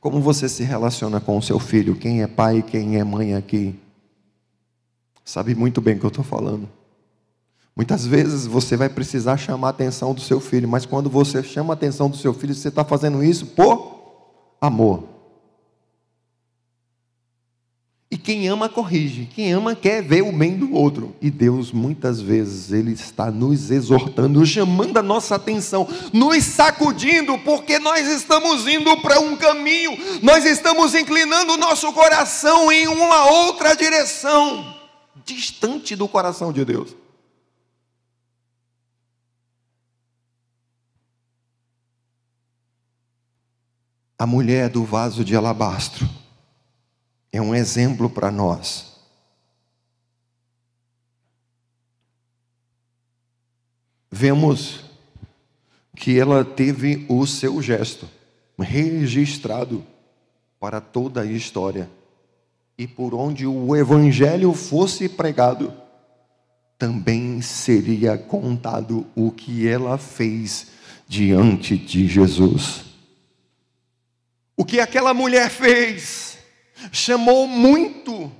Como 0.00 0.20
você 0.20 0.50
se 0.50 0.62
relaciona 0.62 1.18
com 1.18 1.38
o 1.38 1.42
seu 1.42 1.58
filho? 1.58 1.96
Quem 1.96 2.22
é 2.22 2.26
pai, 2.26 2.62
quem 2.62 2.98
é 2.98 3.02
mãe 3.04 3.34
aqui? 3.34 3.74
Sabe 5.24 5.54
muito 5.54 5.80
bem 5.80 5.96
o 5.96 5.98
que 5.98 6.04
eu 6.04 6.08
estou 6.08 6.24
falando. 6.24 6.68
Muitas 7.74 8.06
vezes 8.06 8.46
você 8.46 8.76
vai 8.76 8.88
precisar 8.88 9.36
chamar 9.36 9.68
a 9.68 9.70
atenção 9.70 10.14
do 10.14 10.20
seu 10.20 10.38
filho, 10.38 10.68
mas 10.68 10.86
quando 10.86 11.10
você 11.10 11.42
chama 11.42 11.72
a 11.72 11.74
atenção 11.74 12.08
do 12.08 12.16
seu 12.16 12.32
filho, 12.32 12.54
você 12.54 12.68
está 12.68 12.84
fazendo 12.84 13.24
isso 13.24 13.46
por 13.46 14.56
amor. 14.60 15.08
E 18.08 18.16
quem 18.16 18.46
ama 18.46 18.68
corrige, 18.68 19.28
quem 19.34 19.52
ama 19.52 19.74
quer 19.74 20.00
ver 20.00 20.22
o 20.22 20.30
bem 20.30 20.56
do 20.56 20.72
outro. 20.72 21.16
E 21.20 21.32
Deus 21.32 21.72
muitas 21.72 22.20
vezes 22.20 22.70
ele 22.70 22.92
está 22.92 23.28
nos 23.28 23.72
exortando, 23.72 24.46
chamando 24.46 24.96
a 24.96 25.02
nossa 25.02 25.34
atenção, 25.34 25.88
nos 26.12 26.44
sacudindo, 26.44 27.36
porque 27.38 27.80
nós 27.80 28.06
estamos 28.06 28.68
indo 28.68 28.96
para 28.98 29.18
um 29.18 29.36
caminho, 29.36 29.98
nós 30.22 30.44
estamos 30.44 30.94
inclinando 30.94 31.54
o 31.54 31.56
nosso 31.56 31.92
coração 31.92 32.70
em 32.70 32.86
uma 32.86 33.24
outra 33.24 33.74
direção 33.74 34.83
distante 35.24 35.96
do 35.96 36.08
coração 36.08 36.52
de 36.52 36.64
Deus. 36.64 36.94
A 44.18 44.26
mulher 44.26 44.68
do 44.68 44.84
vaso 44.84 45.24
de 45.24 45.34
alabastro 45.34 46.08
é 47.32 47.40
um 47.40 47.54
exemplo 47.54 48.08
para 48.08 48.30
nós. 48.30 48.94
vemos 54.14 54.84
que 55.96 56.16
ela 56.18 56.44
teve 56.44 57.04
o 57.08 57.26
seu 57.26 57.60
gesto 57.60 58.08
registrado 58.56 59.84
para 60.60 60.80
toda 60.80 61.22
a 61.22 61.26
história. 61.26 61.90
E 62.76 62.86
por 62.86 63.14
onde 63.14 63.46
o 63.46 63.76
evangelho 63.76 64.52
fosse 64.52 65.08
pregado, 65.08 65.72
também 66.78 67.40
seria 67.40 68.18
contado 68.18 69.06
o 69.14 69.30
que 69.30 69.68
ela 69.68 69.96
fez 69.96 70.68
diante 71.06 71.76
de 71.76 72.06
Jesus. 72.08 72.84
O 74.56 74.64
que 74.64 74.80
aquela 74.80 75.14
mulher 75.14 75.50
fez 75.50 76.38
chamou 76.92 77.46
muito 77.46 78.30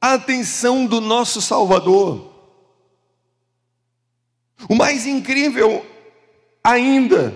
a 0.00 0.14
atenção 0.14 0.86
do 0.86 1.00
nosso 1.00 1.40
Salvador. 1.40 2.30
O 4.68 4.74
mais 4.74 5.06
incrível 5.06 5.84
ainda 6.62 7.34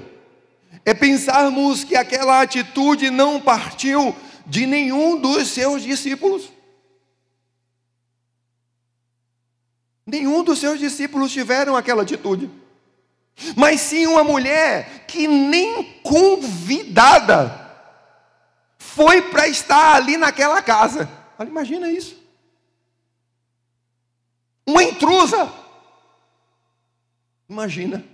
é 0.85 0.93
pensarmos 0.93 1.85
que 1.85 1.97
aquela 1.97 2.43
atitude 2.43 3.11
não 3.11 3.41
partiu 3.41 4.15
de 4.47 4.67
nenhum 4.67 5.21
dos 5.21 5.49
seus 5.49 5.83
discípulos. 5.83 6.51
Nenhum 10.07 10.45
dos 10.45 10.59
seus 10.59 10.79
discípulos 10.79 11.33
tiveram 11.33 11.77
aquela 11.77 12.03
atitude. 12.03 12.51
Mas 13.57 13.81
sim 13.81 14.07
uma 14.07 14.23
mulher 14.23 15.07
que 15.07 15.27
nem 15.27 16.01
convidada 16.01 17.65
foi 18.79 19.23
para 19.23 19.49
estar 19.49 19.95
ali 19.97 20.17
naquela 20.17 20.63
casa. 20.63 21.09
Olha, 21.39 21.49
imagina 21.49 21.91
isso. 21.91 22.23
Uma 24.67 24.83
intrusa. 24.83 25.53
Imagina. 27.49 28.05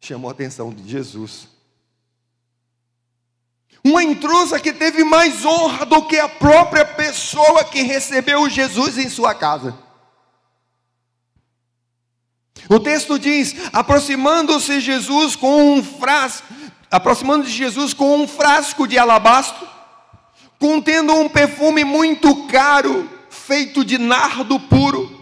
Chamou 0.00 0.28
a 0.28 0.32
atenção 0.32 0.72
de 0.72 0.88
Jesus. 0.88 1.48
Uma 3.82 4.02
intrusa 4.04 4.60
que 4.60 4.72
teve 4.72 5.02
mais 5.02 5.44
honra 5.44 5.86
do 5.86 6.02
que 6.02 6.18
a 6.18 6.28
própria 6.28 6.84
pessoa 6.84 7.64
que 7.64 7.82
recebeu 7.82 8.48
Jesus 8.48 8.98
em 8.98 9.08
sua 9.08 9.34
casa. 9.34 9.76
O 12.68 12.78
texto 12.78 13.18
diz: 13.18 13.54
aproximando-se 13.72 14.80
Jesus 14.80 15.34
com 15.34 15.74
um 15.74 15.82
frasco, 15.82 16.46
aproximando-se 16.90 17.50
Jesus 17.50 17.94
com 17.94 18.22
um 18.22 18.28
frasco 18.28 18.86
de 18.86 18.98
alabastro, 18.98 19.66
contendo 20.58 21.14
um 21.14 21.28
perfume 21.28 21.82
muito 21.82 22.46
caro, 22.48 23.08
feito 23.30 23.82
de 23.82 23.96
nardo 23.96 24.60
puro. 24.60 25.18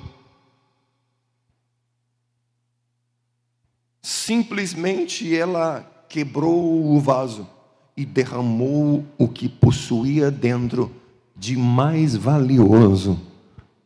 Simplesmente 4.02 5.36
ela 5.36 5.88
quebrou 6.08 6.92
o 6.92 6.98
vaso 6.98 7.57
e 7.98 8.06
derramou 8.06 9.04
o 9.18 9.26
que 9.26 9.48
possuía 9.48 10.30
dentro 10.30 10.94
de 11.34 11.56
mais 11.56 12.14
valioso 12.14 13.20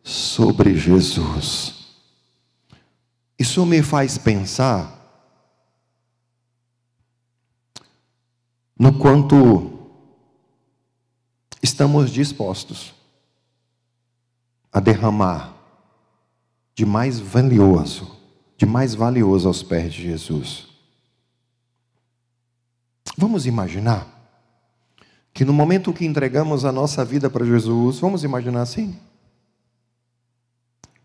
sobre 0.03 0.77
Jesus. 0.77 1.97
Isso 3.39 3.65
me 3.65 3.83
faz 3.83 4.19
pensar 4.19 5.01
no 8.79 8.99
quanto 8.99 9.89
estamos 11.63 12.11
dispostos 12.11 12.93
a 14.71 14.79
derramar 14.79 15.57
de 16.75 16.85
mais 16.85 17.19
valioso, 17.19 18.15
de 18.59 18.67
mais 18.67 18.95
valioso 18.95 19.49
aos 19.49 19.63
pés 19.63 19.95
de 19.95 20.03
Jesus. 20.03 20.72
Vamos 23.17 23.47
imaginar 23.47 24.07
que 25.35 25.45
no 25.45 25.53
momento 25.53 25.93
que 25.93 26.05
entregamos 26.05 26.65
a 26.65 26.73
nossa 26.73 27.05
vida 27.05 27.31
para 27.31 27.45
Jesus, 27.45 27.99
vamos 27.99 28.25
imaginar 28.25 28.63
assim? 28.63 28.99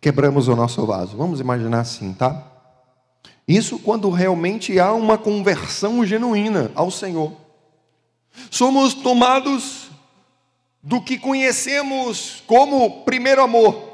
Quebramos 0.02 0.48
o 0.48 0.56
nosso 0.56 0.86
vaso, 0.86 1.18
vamos 1.18 1.40
imaginar 1.40 1.80
assim, 1.80 2.14
tá? 2.14 2.52
Isso 3.48 3.80
quando 3.80 4.10
realmente 4.10 4.78
há 4.80 4.94
uma 4.94 5.18
conversão 5.18 6.06
genuína 6.06 6.72
ao 6.76 6.92
Senhor. 6.92 7.32
Somos 8.52 8.94
tomados 8.94 9.90
do 10.84 11.02
que 11.02 11.18
conhecemos 11.18 12.44
como 12.46 13.04
primeiro 13.04 13.42
amor. 13.42 13.87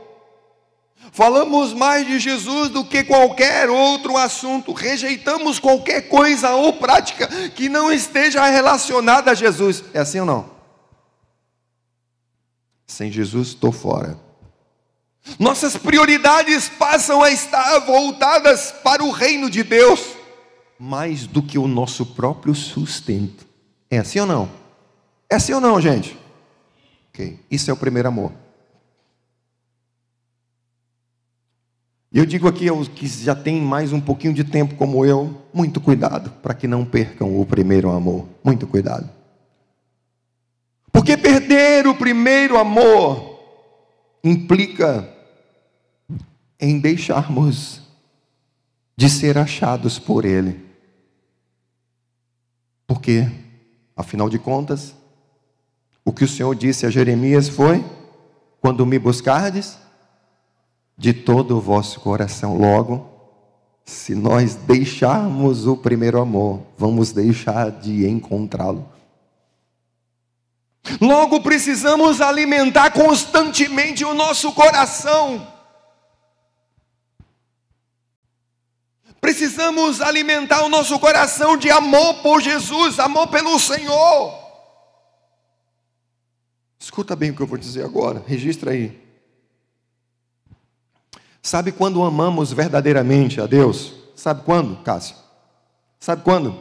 Falamos 1.12 1.74
mais 1.74 2.08
de 2.08 2.20
Jesus 2.20 2.70
do 2.70 2.84
que 2.84 3.04
qualquer 3.04 3.70
outro 3.70 4.18
assunto. 4.18 4.74
Rejeitamos 4.74 5.60
qualquer 5.60 6.08
coisa 6.10 6.52
ou 6.56 6.74
prática 6.74 7.28
que 7.50 7.70
não 7.70 7.92
esteja 7.92 8.46
relacionada 8.48 9.32
a 9.32 9.36
Jesus. 9.36 9.84
É 9.94 10.00
assim 10.00 10.20
ou 10.22 10.26
não? 10.26 10.50
Sem 12.88 13.12
Jesus 13.12 13.50
estou 13.50 13.72
fora. 13.72 14.18
Nossas 15.40 15.78
prioridades 15.78 16.68
passam 16.68 17.24
a 17.24 17.32
estar 17.32 17.80
voltadas 17.80 18.72
para 18.84 19.04
o 19.04 19.12
reino 19.12 19.50
de 19.50 19.64
Deus, 19.64 20.02
mais 20.78 21.26
do 21.26 21.42
que 21.42 21.58
o 21.58 21.68
nosso 21.68 22.06
próprio 22.06 22.54
sustento. 22.54 23.46
É 23.90 24.00
assim 24.00 24.20
ou 24.20 24.26
não? 24.26 24.50
É 25.30 25.36
assim 25.36 25.54
ou 25.54 25.62
não, 25.62 25.80
gente? 25.80 26.18
Ok, 27.10 27.40
isso 27.50 27.70
é 27.70 27.74
o 27.74 27.78
primeiro 27.78 28.08
amor. 28.08 28.34
Eu 32.14 32.28
digo 32.28 32.48
aqui 32.48 32.70
aos 32.70 32.88
que 32.88 33.08
já 33.08 33.34
têm 33.34 33.60
mais 33.60 33.92
um 33.92 34.00
pouquinho 34.00 34.36
de 34.36 34.44
tempo 34.44 34.76
como 34.76 35.04
eu, 35.04 35.36
muito 35.52 35.82
cuidado 35.82 36.30
para 36.44 36.54
que 36.54 36.68
não 36.68 36.86
percam 36.86 37.42
o 37.42 37.44
primeiro 37.44 37.90
amor. 37.90 38.28
Muito 38.44 38.68
cuidado. 38.68 39.10
Porque 40.92 41.18
perder 41.18 41.88
o 41.88 41.96
primeiro 41.96 42.60
amor 42.60 43.40
implica 44.24 45.10
em 46.60 46.80
deixarmos 46.80 47.82
de 48.96 49.10
ser 49.10 49.36
achados 49.40 49.98
por 49.98 50.24
Ele. 50.24 50.64
Porque, 52.86 53.28
afinal 53.96 54.30
de 54.30 54.38
contas, 54.38 54.94
o 56.06 56.14
que 56.14 56.26
o 56.26 56.28
Senhor 56.28 56.54
disse 56.54 56.86
a 56.86 56.92
Jeremias 56.92 57.50
foi: 57.50 57.84
quando 58.62 58.86
me 58.86 59.00
buscardes, 59.00 59.80
de 60.98 61.14
todo 61.14 61.58
o 61.58 61.62
vosso 61.62 62.00
coração. 62.00 62.58
Logo, 62.58 63.10
se 63.86 64.16
nós 64.16 64.56
deixarmos 64.56 65.68
o 65.68 65.76
primeiro 65.76 66.20
amor, 66.22 66.62
vamos 66.78 67.12
deixar 67.12 67.72
de 67.72 68.08
encontrá-lo. 68.08 68.88
Logo, 71.00 71.42
precisamos 71.42 72.22
alimentar 72.22 72.92
constantemente 72.92 74.04
o 74.04 74.14
nosso 74.14 74.52
coração. 74.52 75.48
Precisamos 79.20 80.02
alimentar 80.02 80.64
o 80.64 80.70
nosso 80.70 81.00
coração 81.00 81.56
de 81.56 81.70
amor 81.72 82.16
por 82.16 82.42
Jesus, 82.42 83.00
amor 83.00 83.28
pelo 83.28 83.58
Senhor. 83.58 84.38
Escuta 86.78 87.16
bem 87.16 87.32
o 87.32 87.36
que 87.36 87.42
eu 87.42 87.48
vou 87.48 87.58
dizer 87.58 87.86
agora, 87.86 88.22
registra 88.28 88.72
aí. 88.72 89.03
Sabe 91.46 91.74
quando 91.74 92.02
amamos 92.02 92.54
verdadeiramente 92.54 93.42
a 93.42 93.46
Deus? 93.46 93.94
Sabe 94.16 94.44
quando, 94.44 94.82
Cássio? 94.82 95.18
Sabe 96.00 96.24
quando? 96.24 96.58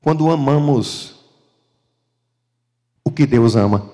Quando 0.00 0.30
amamos 0.30 1.16
o 3.04 3.10
que 3.10 3.26
Deus 3.26 3.54
ama. 3.54 3.90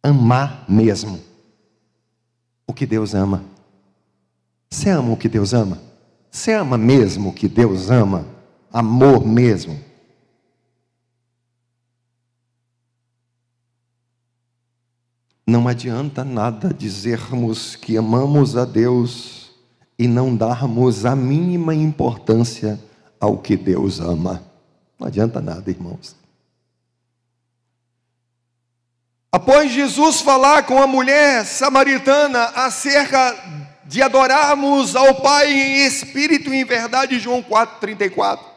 Amar 0.00 0.64
mesmo 0.68 1.20
o 2.64 2.72
que 2.72 2.86
Deus 2.86 3.12
ama. 3.12 3.44
Você 4.70 4.88
ama 4.90 5.12
o 5.12 5.16
que 5.16 5.28
Deus 5.28 5.52
ama? 5.52 5.82
Você 6.30 6.52
ama 6.52 6.78
mesmo 6.78 7.30
o 7.30 7.32
que 7.32 7.48
Deus 7.48 7.90
ama? 7.90 8.24
Amor 8.72 9.26
mesmo. 9.26 9.89
Não 15.50 15.66
adianta 15.66 16.22
nada 16.22 16.72
dizermos 16.72 17.74
que 17.74 17.96
amamos 17.96 18.56
a 18.56 18.64
Deus 18.64 19.50
e 19.98 20.06
não 20.06 20.36
darmos 20.36 21.04
a 21.04 21.16
mínima 21.16 21.74
importância 21.74 22.78
ao 23.18 23.36
que 23.36 23.56
Deus 23.56 23.98
ama. 23.98 24.44
Não 24.96 25.08
adianta 25.08 25.40
nada, 25.40 25.68
irmãos. 25.68 26.14
Após 29.32 29.72
Jesus 29.72 30.20
falar 30.20 30.62
com 30.66 30.80
a 30.80 30.86
mulher 30.86 31.44
samaritana 31.44 32.44
acerca 32.54 33.36
de 33.86 34.00
adorarmos 34.00 34.94
ao 34.94 35.16
Pai 35.16 35.52
em 35.52 35.84
espírito 35.84 36.54
e 36.54 36.60
em 36.60 36.64
verdade, 36.64 37.18
João 37.18 37.42
4,34. 37.42 38.49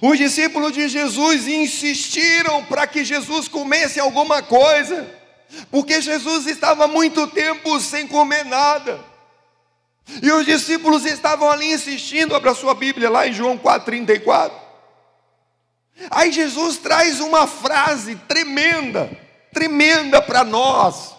Os 0.00 0.18
discípulos 0.18 0.72
de 0.72 0.88
Jesus 0.88 1.46
insistiram 1.46 2.64
para 2.64 2.86
que 2.86 3.04
Jesus 3.04 3.48
comesse 3.48 3.98
alguma 3.98 4.42
coisa, 4.42 5.08
porque 5.70 6.00
Jesus 6.00 6.46
estava 6.46 6.86
muito 6.86 7.26
tempo 7.26 7.78
sem 7.80 8.06
comer 8.06 8.44
nada. 8.44 9.00
E 10.22 10.30
os 10.30 10.44
discípulos 10.44 11.04
estavam 11.04 11.50
ali 11.50 11.72
insistindo, 11.72 12.34
abra 12.34 12.54
sua 12.54 12.74
Bíblia 12.74 13.10
lá 13.10 13.26
em 13.26 13.32
João 13.32 13.58
4,34. 13.58 14.52
Aí 16.10 16.32
Jesus 16.32 16.78
traz 16.78 17.20
uma 17.20 17.46
frase 17.46 18.16
tremenda, 18.16 19.10
tremenda 19.52 20.20
para 20.20 20.44
nós. 20.44 21.14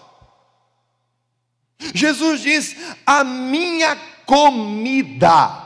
Jesus 1.94 2.42
diz: 2.42 2.76
A 3.06 3.24
minha 3.24 3.96
comida. 4.26 5.63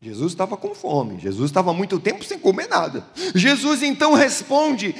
Jesus 0.00 0.32
estava 0.32 0.56
com 0.56 0.74
fome, 0.74 1.18
Jesus 1.18 1.50
estava 1.50 1.72
muito 1.72 1.98
tempo 1.98 2.24
sem 2.24 2.38
comer 2.38 2.68
nada. 2.68 3.04
Jesus 3.34 3.82
então 3.82 4.14
responde, 4.14 4.94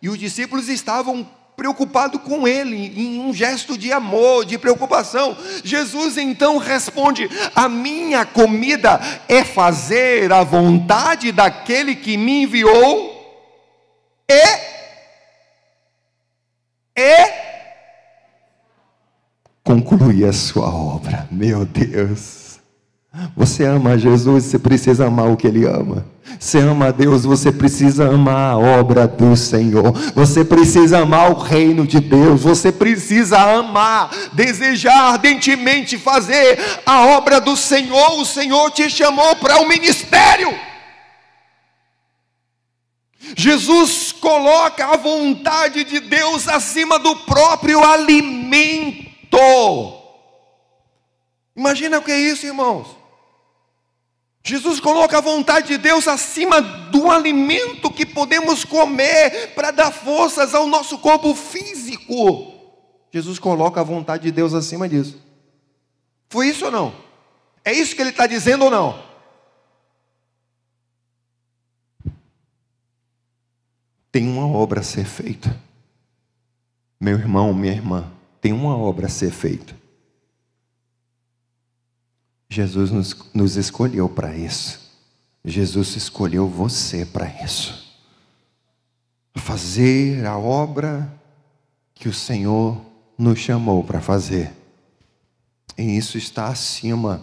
e 0.00 0.08
os 0.08 0.16
discípulos 0.16 0.68
estavam 0.68 1.28
preocupados 1.56 2.22
com 2.22 2.46
ele, 2.46 2.76
em 2.96 3.18
um 3.18 3.34
gesto 3.34 3.76
de 3.76 3.92
amor, 3.92 4.44
de 4.44 4.56
preocupação. 4.56 5.36
Jesus 5.64 6.16
então 6.16 6.56
responde: 6.56 7.28
A 7.52 7.68
minha 7.68 8.24
comida 8.24 9.00
é 9.28 9.42
fazer 9.42 10.32
a 10.32 10.44
vontade 10.44 11.32
daquele 11.32 11.96
que 11.96 12.16
me 12.16 12.44
enviou 12.44 13.18
e. 14.30 14.68
E 16.96 17.48
concluir 19.64 20.24
a 20.24 20.32
sua 20.32 20.72
obra. 20.72 21.28
Meu 21.30 21.66
Deus. 21.66 22.47
Você 23.36 23.64
ama 23.64 23.98
Jesus, 23.98 24.44
você 24.44 24.58
precisa 24.58 25.06
amar 25.06 25.30
o 25.30 25.36
que 25.36 25.46
Ele 25.46 25.64
ama. 25.64 26.04
Você 26.38 26.58
ama 26.58 26.92
Deus, 26.92 27.24
você 27.24 27.50
precisa 27.50 28.08
amar 28.08 28.52
a 28.52 28.58
obra 28.58 29.08
do 29.08 29.34
Senhor. 29.36 29.92
Você 30.14 30.44
precisa 30.44 31.00
amar 31.00 31.30
o 31.30 31.34
reino 31.34 31.86
de 31.86 32.00
Deus. 32.00 32.42
Você 32.42 32.70
precisa 32.70 33.38
amar, 33.38 34.10
desejar 34.32 35.12
ardentemente 35.12 35.98
fazer 35.98 36.58
a 36.84 37.06
obra 37.06 37.40
do 37.40 37.56
Senhor. 37.56 38.20
O 38.20 38.24
Senhor 38.24 38.70
te 38.70 38.88
chamou 38.90 39.36
para 39.36 39.60
o 39.60 39.68
ministério. 39.68 40.54
Jesus 43.36 44.12
coloca 44.12 44.86
a 44.86 44.96
vontade 44.96 45.84
de 45.84 46.00
Deus 46.00 46.46
acima 46.48 46.98
do 46.98 47.16
próprio 47.16 47.82
alimento. 47.82 49.38
Imagina 51.56 51.98
o 51.98 52.02
que 52.02 52.12
é 52.12 52.18
isso, 52.18 52.46
irmãos. 52.46 52.97
Jesus 54.48 54.80
coloca 54.80 55.18
a 55.18 55.20
vontade 55.20 55.68
de 55.68 55.76
Deus 55.76 56.08
acima 56.08 56.62
do 56.62 57.10
alimento 57.10 57.90
que 57.90 58.06
podemos 58.06 58.64
comer 58.64 59.52
para 59.54 59.70
dar 59.70 59.92
forças 59.92 60.54
ao 60.54 60.66
nosso 60.66 60.96
corpo 61.00 61.34
físico. 61.34 62.54
Jesus 63.12 63.38
coloca 63.38 63.82
a 63.82 63.84
vontade 63.84 64.22
de 64.22 64.32
Deus 64.32 64.54
acima 64.54 64.88
disso. 64.88 65.22
Foi 66.30 66.48
isso 66.48 66.64
ou 66.64 66.70
não? 66.70 66.94
É 67.62 67.72
isso 67.72 67.94
que 67.94 68.00
ele 68.00 68.08
está 68.08 68.26
dizendo 68.26 68.64
ou 68.64 68.70
não? 68.70 69.04
Tem 74.10 74.26
uma 74.26 74.46
obra 74.46 74.80
a 74.80 74.82
ser 74.82 75.04
feita. 75.04 75.54
Meu 76.98 77.18
irmão, 77.18 77.52
minha 77.52 77.74
irmã, 77.74 78.10
tem 78.40 78.54
uma 78.54 78.78
obra 78.78 79.08
a 79.08 79.10
ser 79.10 79.30
feita. 79.30 79.77
Jesus 82.48 82.90
nos, 82.90 83.16
nos 83.34 83.56
escolheu 83.56 84.08
para 84.08 84.34
isso. 84.34 84.88
Jesus 85.44 85.96
escolheu 85.96 86.48
você 86.48 87.04
para 87.04 87.26
isso. 87.44 87.86
Fazer 89.36 90.26
a 90.26 90.36
obra 90.36 91.12
que 91.94 92.08
o 92.08 92.12
Senhor 92.12 92.80
nos 93.16 93.38
chamou 93.38 93.84
para 93.84 94.00
fazer. 94.00 94.52
E 95.76 95.96
isso 95.96 96.16
está 96.16 96.48
acima 96.48 97.22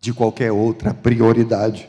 de 0.00 0.12
qualquer 0.12 0.52
outra 0.52 0.92
prioridade. 0.92 1.88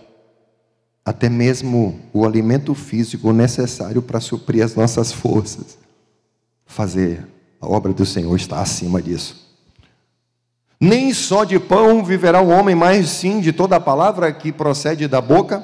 Até 1.03 1.29
mesmo 1.29 1.99
o 2.13 2.25
alimento 2.25 2.73
físico 2.75 3.33
necessário 3.33 4.01
para 4.01 4.19
suprir 4.19 4.63
as 4.63 4.75
nossas 4.75 5.11
forças. 5.11 5.77
Fazer 6.65 7.27
a 7.59 7.67
obra 7.67 7.91
do 7.91 8.05
Senhor 8.05 8.35
está 8.35 8.61
acima 8.61 9.01
disso. 9.01 9.48
Nem 10.81 11.13
só 11.13 11.43
de 11.43 11.59
pão 11.59 12.03
viverá 12.03 12.41
o 12.41 12.49
homem, 12.49 12.73
mas 12.73 13.09
sim 13.09 13.41
de 13.41 13.51
toda 13.51 13.75
a 13.75 13.81
palavra 13.81 14.31
que 14.31 14.51
procede 14.51 15.07
da 15.07 15.19
boca 15.19 15.63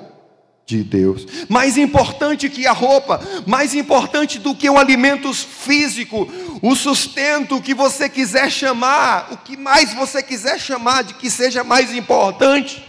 de 0.65 0.83
Deus. 0.83 1.25
Mais 1.47 1.77
importante 1.77 2.49
que 2.49 2.67
a 2.67 2.73
roupa, 2.73 3.21
mais 3.45 3.73
importante 3.73 4.39
do 4.39 4.53
que 4.53 4.69
o 4.69 4.77
alimento 4.77 5.33
físico, 5.33 6.27
o 6.61 6.75
sustento 6.75 7.61
que 7.61 7.73
você 7.73 8.09
quiser 8.09 8.51
chamar, 8.51 9.31
o 9.31 9.37
que 9.37 9.55
mais 9.55 9.93
você 9.93 10.21
quiser 10.21 10.59
chamar 10.59 11.03
de 11.03 11.13
que 11.13 11.29
seja 11.29 11.63
mais 11.63 11.93
importante. 11.93 12.83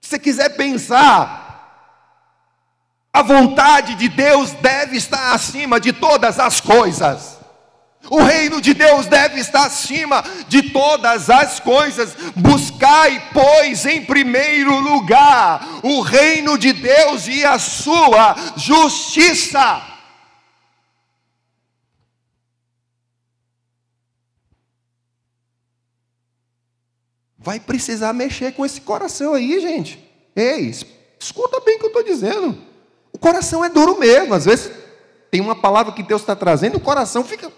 Se 0.00 0.10
você 0.10 0.18
quiser 0.18 0.50
pensar, 0.56 1.44
a 3.12 3.22
vontade 3.22 3.96
de 3.96 4.08
Deus 4.08 4.52
deve 4.52 4.96
estar 4.96 5.34
acima 5.34 5.78
de 5.78 5.92
todas 5.92 6.38
as 6.38 6.60
coisas. 6.60 7.35
O 8.10 8.22
reino 8.22 8.60
de 8.60 8.72
Deus 8.72 9.06
deve 9.06 9.40
estar 9.40 9.66
acima 9.66 10.22
de 10.48 10.70
todas 10.70 11.28
as 11.28 11.58
coisas. 11.60 12.14
Buscai, 12.36 13.30
pois, 13.32 13.84
em 13.86 14.04
primeiro 14.04 14.78
lugar 14.78 15.80
o 15.82 16.00
reino 16.00 16.56
de 16.58 16.72
Deus 16.72 17.26
e 17.26 17.44
a 17.44 17.58
sua 17.58 18.36
justiça. 18.56 19.82
Vai 27.38 27.60
precisar 27.60 28.12
mexer 28.12 28.52
com 28.52 28.66
esse 28.66 28.80
coração 28.80 29.34
aí, 29.34 29.60
gente. 29.60 30.04
Ei, 30.34 30.68
escuta 31.18 31.60
bem 31.60 31.76
o 31.76 31.78
que 31.78 31.84
eu 31.84 31.88
estou 31.88 32.02
dizendo. 32.02 32.58
O 33.12 33.18
coração 33.18 33.64
é 33.64 33.68
duro 33.68 33.98
mesmo. 33.98 34.34
Às 34.34 34.44
vezes 34.44 34.70
tem 35.30 35.40
uma 35.40 35.54
palavra 35.54 35.92
que 35.92 36.02
Deus 36.02 36.22
está 36.22 36.34
trazendo 36.34 36.76
o 36.76 36.80
coração 36.80 37.24
fica 37.24 37.50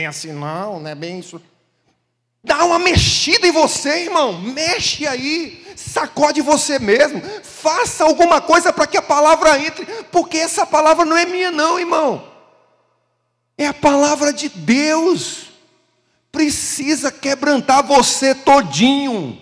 bem 0.00 0.06
assim 0.06 0.32
não, 0.32 0.80
não 0.80 0.88
é 0.90 0.94
bem 0.94 1.18
isso. 1.18 1.40
Dá 2.42 2.64
uma 2.64 2.78
mexida 2.78 3.46
em 3.46 3.52
você, 3.52 4.04
irmão. 4.04 4.40
Mexe 4.40 5.06
aí. 5.06 5.62
Sacode 5.76 6.40
você 6.40 6.78
mesmo. 6.78 7.20
Faça 7.42 8.04
alguma 8.04 8.40
coisa 8.40 8.72
para 8.72 8.86
que 8.86 8.96
a 8.96 9.02
palavra 9.02 9.58
entre. 9.58 9.84
Porque 10.10 10.38
essa 10.38 10.64
palavra 10.64 11.04
não 11.04 11.16
é 11.16 11.26
minha, 11.26 11.50
não, 11.50 11.78
irmão. 11.78 12.26
É 13.58 13.66
a 13.66 13.74
palavra 13.74 14.32
de 14.32 14.48
Deus. 14.48 15.50
Precisa 16.32 17.12
quebrantar 17.12 17.82
você 17.82 18.34
todinho. 18.34 19.38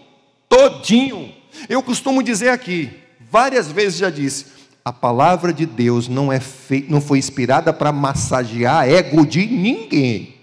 Todinho. 0.49 1.33
Eu 1.69 1.85
costumo 1.85 2.21
dizer 2.21 2.49
aqui, 2.49 2.99
várias 3.31 3.71
vezes 3.71 3.99
já 3.99 4.11
disse, 4.11 4.47
a 4.88 4.92
palavra 4.92 5.53
de 5.53 5.66
Deus 5.66 6.09
não, 6.09 6.33
é 6.33 6.40
fe... 6.40 6.87
não 6.88 6.98
foi 6.98 7.18
inspirada 7.18 7.74
para 7.74 7.92
massagear 7.92 8.88
ego 8.88 9.27
de 9.27 9.44
ninguém. 9.44 10.35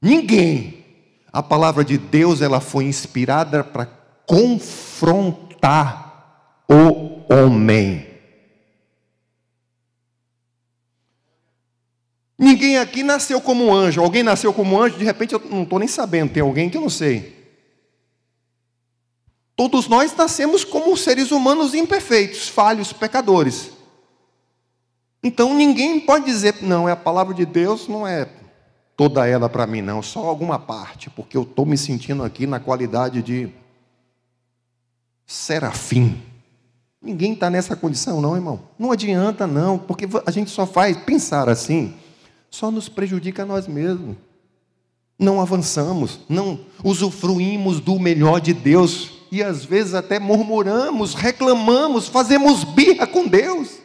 Ninguém. 0.00 0.82
A 1.30 1.42
palavra 1.42 1.84
de 1.84 1.98
Deus 1.98 2.40
ela 2.40 2.58
foi 2.58 2.84
inspirada 2.84 3.62
para 3.62 3.84
confrontar 4.26 5.52
o 6.66 7.20
homem. 7.30 8.06
Ninguém 12.38 12.78
aqui 12.78 13.02
nasceu 13.02 13.42
como 13.42 13.74
anjo. 13.74 14.00
Alguém 14.00 14.22
nasceu 14.22 14.54
como 14.54 14.80
anjo, 14.80 14.96
de 14.96 15.04
repente 15.04 15.34
eu 15.34 15.42
não 15.50 15.64
estou 15.64 15.78
nem 15.78 15.86
sabendo. 15.86 16.32
Tem 16.32 16.42
alguém 16.42 16.70
que 16.70 16.78
eu 16.78 16.80
não 16.80 16.88
sei. 16.88 17.36
Todos 19.58 19.88
nós 19.88 20.14
nascemos 20.14 20.64
como 20.64 20.77
seres 20.96 21.30
humanos 21.30 21.74
imperfeitos, 21.74 22.48
falhos, 22.48 22.92
pecadores. 22.92 23.70
Então 25.22 25.54
ninguém 25.54 26.00
pode 26.00 26.24
dizer, 26.24 26.56
não, 26.62 26.88
é 26.88 26.92
a 26.92 26.96
palavra 26.96 27.34
de 27.34 27.44
Deus, 27.44 27.88
não 27.88 28.06
é 28.06 28.28
toda 28.96 29.26
ela 29.26 29.48
para 29.48 29.66
mim, 29.66 29.80
não, 29.82 30.02
só 30.02 30.24
alguma 30.26 30.58
parte, 30.58 31.10
porque 31.10 31.36
eu 31.36 31.42
estou 31.42 31.64
me 31.64 31.76
sentindo 31.76 32.22
aqui 32.22 32.46
na 32.46 32.58
qualidade 32.58 33.22
de 33.22 33.48
serafim. 35.26 36.20
Ninguém 37.00 37.32
está 37.32 37.48
nessa 37.48 37.76
condição, 37.76 38.20
não, 38.20 38.34
irmão. 38.34 38.60
Não 38.78 38.90
adianta, 38.90 39.46
não, 39.46 39.78
porque 39.78 40.08
a 40.26 40.30
gente 40.30 40.50
só 40.50 40.66
faz 40.66 40.96
pensar 40.96 41.48
assim, 41.48 41.94
só 42.50 42.70
nos 42.70 42.88
prejudica 42.88 43.42
a 43.42 43.46
nós 43.46 43.68
mesmos. 43.68 44.16
Não 45.18 45.40
avançamos, 45.40 46.20
não 46.28 46.60
usufruímos 46.82 47.80
do 47.80 47.98
melhor 47.98 48.40
de 48.40 48.52
Deus 48.52 49.17
e 49.30 49.42
às 49.42 49.64
vezes 49.64 49.94
até 49.94 50.18
murmuramos, 50.18 51.14
reclamamos, 51.14 52.08
fazemos 52.08 52.64
birra 52.64 53.06
com 53.06 53.26
Deus. 53.26 53.78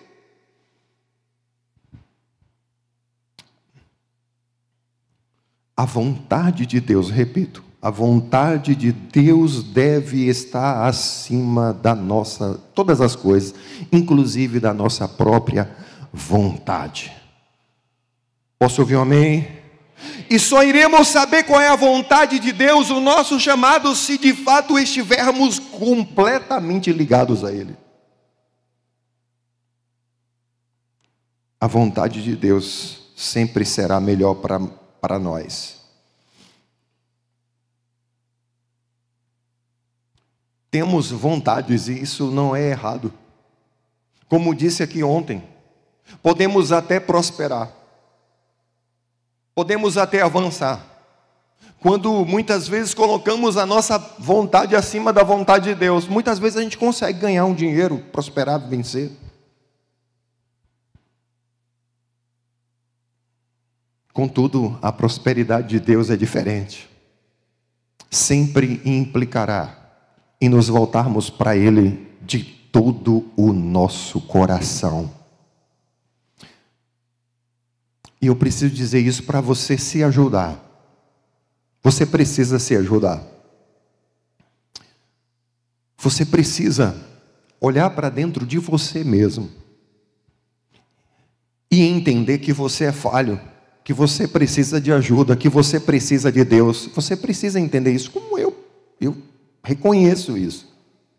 a 5.75 5.86
vontade 5.86 6.65
de 6.65 6.79
Deus, 6.79 7.10
repito, 7.10 7.63
A 7.82 7.89
vontade 7.89 8.75
de 8.75 8.93
Deus 8.93 9.62
deve 9.62 10.29
estar 10.29 10.88
acima 10.88 11.73
da 11.73 11.93
nossa, 11.93 12.58
todas 12.73 13.01
as 13.01 13.13
coisas, 13.13 13.53
inclusive 13.91 14.58
da 14.58 14.73
nossa 14.73 15.06
própria 15.06 15.69
vontade. 16.13 17.12
Posso 18.58 18.79
ouvir 18.79 18.95
um 18.95 19.01
amém? 19.01 19.62
E 20.30 20.39
só 20.39 20.63
iremos 20.63 21.08
saber 21.08 21.44
qual 21.44 21.62
é 21.62 21.68
a 21.68 21.76
vontade 21.76 22.39
de 22.39 22.52
Deus, 22.52 22.89
o 22.89 23.00
nosso 23.00 23.39
chamado, 23.39 23.96
se 23.96 24.18
de 24.18 24.34
fato 24.34 24.80
estivermos 24.80 25.60
completamente 25.60 26.92
ligados 26.92 27.44
a 27.44 27.52
Ele. 27.52 27.76
A 31.60 31.68
vontade 31.68 32.22
de 32.22 32.36
Deus 32.36 33.04
sempre 33.16 33.63
será 33.63 34.00
melhor 34.00 34.36
para 34.36 35.20
nós. 35.20 35.82
Temos 40.70 41.12
vontades 41.12 41.88
e 41.88 42.02
isso 42.02 42.32
não 42.32 42.56
é 42.56 42.70
errado. 42.72 43.13
Como 44.28 44.56
disse 44.56 44.82
aqui 44.82 45.04
ontem, 45.04 45.44
podemos 46.22 46.72
até 46.72 47.00
prosperar, 47.00 47.72
podemos 49.56 49.98
até 49.98 50.22
avançar, 50.22 50.94
quando 51.80 52.26
muitas 52.26 52.68
vezes 52.68 52.94
colocamos 52.94 53.58
a 53.58 53.66
nossa 53.66 53.98
vontade 54.18 54.74
acima 54.76 55.12
da 55.12 55.22
vontade 55.22 55.66
de 55.66 55.76
Deus, 55.76 56.08
muitas 56.08 56.39
vezes 56.39 56.58
a 56.58 56.62
gente 56.62 56.78
consegue 56.78 57.20
ganhar 57.20 57.46
um 57.46 57.54
dinheiro, 57.54 58.00
prosperar, 58.12 58.58
vencer. 58.70 59.12
Contudo, 64.13 64.80
a 64.82 64.92
prosperidade 64.92 65.68
de 65.68 65.80
Deus 65.80 66.10
é 66.10 66.16
diferente. 66.16 66.89
Sempre 68.10 68.80
implicará 68.86 69.76
em 70.39 70.48
nos 70.48 70.70
voltarmos 70.70 71.30
para 71.30 71.58
Ele 71.58 72.16
de 72.22 72.44
todo 72.44 73.30
o 73.36 73.52
nosso 73.52 74.22
coração. 74.22 75.22
E 78.23 78.27
eu 78.27 78.36
preciso 78.38 78.73
dizer 78.73 79.01
isso 79.01 79.23
para 79.23 79.41
você 79.41 79.77
se 79.77 80.01
ajudar. 80.01 80.57
Você 81.81 82.05
precisa 82.05 82.57
se 82.57 82.73
ajudar. 82.73 83.21
Você 85.97 86.25
precisa 86.25 86.95
olhar 87.59 87.89
para 87.89 88.07
dentro 88.07 88.45
de 88.45 88.57
você 88.57 89.03
mesmo 89.03 89.51
e 91.69 91.81
entender 91.81 92.38
que 92.38 92.53
você 92.53 92.86
é 92.86 92.91
falho, 92.93 93.38
que 93.83 93.91
você 93.91 94.25
precisa 94.25 94.79
de 94.79 94.93
ajuda, 94.93 95.36
que 95.36 95.49
você 95.49 95.77
precisa 95.77 96.31
de 96.31 96.45
Deus. 96.45 96.89
Você 96.95 97.17
precisa 97.17 97.59
entender 97.59 97.91
isso, 97.91 98.09
como 98.09 98.39
eu. 98.39 98.57
Eu 99.01 99.17
Reconheço 99.62 100.38
isso. 100.38 100.73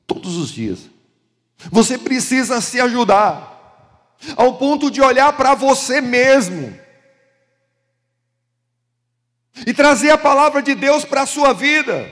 Todos 0.06 0.38
os 0.38 0.48
dias. 0.48 0.78
Você 1.70 1.98
precisa 1.98 2.62
se 2.62 2.80
ajudar. 2.80 4.16
Ao 4.36 4.56
ponto 4.56 4.90
de 4.90 5.02
olhar 5.02 5.36
para 5.36 5.54
você 5.54 6.00
mesmo. 6.00 6.82
E 9.66 9.72
trazer 9.72 10.10
a 10.10 10.18
palavra 10.18 10.60
de 10.60 10.74
Deus 10.74 11.04
para 11.04 11.22
a 11.22 11.26
sua 11.26 11.52
vida. 11.52 12.10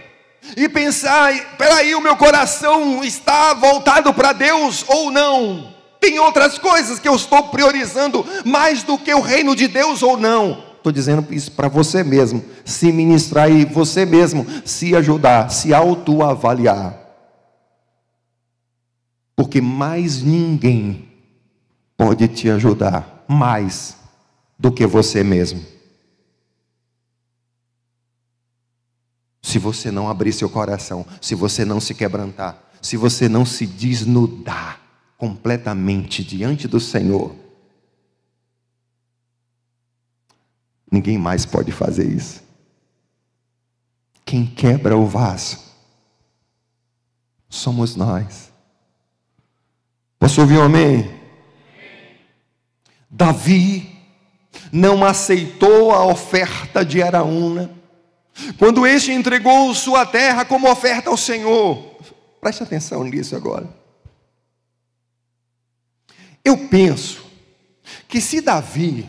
E 0.56 0.68
pensar: 0.68 1.56
peraí, 1.56 1.94
o 1.94 2.00
meu 2.00 2.16
coração 2.16 3.02
está 3.02 3.54
voltado 3.54 4.12
para 4.14 4.32
Deus 4.32 4.84
ou 4.88 5.10
não? 5.10 5.72
Tem 6.00 6.18
outras 6.18 6.58
coisas 6.58 6.98
que 6.98 7.08
eu 7.08 7.14
estou 7.14 7.44
priorizando 7.44 8.26
mais 8.44 8.82
do 8.82 8.98
que 8.98 9.14
o 9.14 9.20
reino 9.20 9.54
de 9.54 9.68
Deus 9.68 10.02
ou 10.02 10.16
não? 10.16 10.64
Estou 10.76 10.92
dizendo 10.92 11.24
isso 11.32 11.52
para 11.52 11.68
você 11.68 12.02
mesmo. 12.02 12.44
Se 12.64 12.90
ministrar 12.90 13.48
e 13.48 13.64
você 13.64 14.04
mesmo 14.04 14.44
se 14.64 14.96
ajudar, 14.96 15.48
se 15.48 15.72
autoavaliar. 15.72 16.98
Porque 19.36 19.60
mais 19.60 20.22
ninguém 20.22 21.08
pode 21.96 22.26
te 22.26 22.50
ajudar 22.50 23.24
mais 23.28 23.96
do 24.58 24.72
que 24.72 24.84
você 24.84 25.22
mesmo. 25.22 25.64
Se 29.42 29.58
você 29.58 29.90
não 29.90 30.08
abrir 30.08 30.32
seu 30.32 30.48
coração, 30.48 31.04
se 31.20 31.34
você 31.34 31.64
não 31.64 31.80
se 31.80 31.94
quebrantar, 31.94 32.62
se 32.80 32.96
você 32.96 33.28
não 33.28 33.44
se 33.44 33.66
desnudar 33.66 34.80
completamente 35.18 36.24
diante 36.24 36.66
do 36.66 36.80
Senhor, 36.80 37.34
Ninguém 40.92 41.16
mais 41.16 41.46
pode 41.46 41.72
fazer 41.72 42.06
isso. 42.06 42.42
Quem 44.26 44.44
quebra 44.44 44.94
o 44.94 45.06
vaso 45.06 45.58
somos 47.48 47.96
nós. 47.96 48.52
Posso 50.18 50.42
ouvir 50.42 50.58
um 50.58 50.64
amém? 50.64 51.10
Davi 53.08 53.90
não 54.70 55.02
aceitou 55.02 55.92
a 55.92 56.04
oferta 56.04 56.84
de 56.84 57.02
Araúna, 57.02 57.70
quando 58.58 58.86
este 58.86 59.12
entregou 59.12 59.74
sua 59.74 60.06
terra 60.06 60.44
como 60.44 60.70
oferta 60.70 61.10
ao 61.10 61.16
Senhor. 61.16 61.96
Preste 62.40 62.62
atenção 62.62 63.04
nisso 63.04 63.36
agora. 63.36 63.68
Eu 66.44 66.68
penso 66.68 67.24
que 68.08 68.20
se 68.20 68.40
Davi 68.40 69.08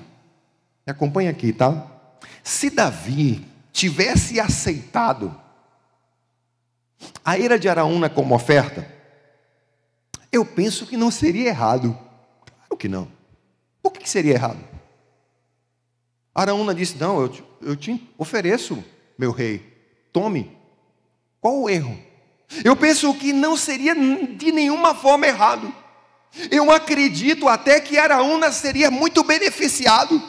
me 0.85 0.91
acompanha 0.91 1.31
aqui, 1.31 1.51
tá? 1.51 1.87
Se 2.43 2.69
Davi 2.69 3.45
tivesse 3.71 4.39
aceitado 4.39 5.35
a 7.23 7.37
ira 7.37 7.57
de 7.57 7.67
Araúna 7.67 8.09
como 8.09 8.35
oferta, 8.35 8.87
eu 10.31 10.45
penso 10.45 10.85
que 10.85 10.97
não 10.97 11.09
seria 11.09 11.49
errado. 11.49 11.97
Claro 12.45 12.77
que 12.77 12.87
não. 12.87 13.07
Por 13.81 13.91
que 13.91 14.09
seria 14.09 14.33
errado? 14.33 14.59
Araúna 16.33 16.73
disse: 16.73 16.97
Não, 16.97 17.21
eu 17.21 17.29
te, 17.29 17.43
eu 17.61 17.75
te 17.75 18.09
ofereço, 18.17 18.83
meu 19.17 19.31
rei, 19.31 19.61
tome. 20.11 20.57
Qual 21.39 21.61
o 21.61 21.69
erro? 21.69 21.97
Eu 22.63 22.75
penso 22.75 23.13
que 23.15 23.33
não 23.33 23.57
seria 23.57 23.95
de 23.95 24.51
nenhuma 24.51 24.93
forma 24.93 25.25
errado. 25.27 25.73
Eu 26.49 26.71
acredito 26.71 27.47
até 27.47 27.79
que 27.79 27.97
Araúna 27.97 28.51
seria 28.51 28.89
muito 28.89 29.23
beneficiado 29.23 30.21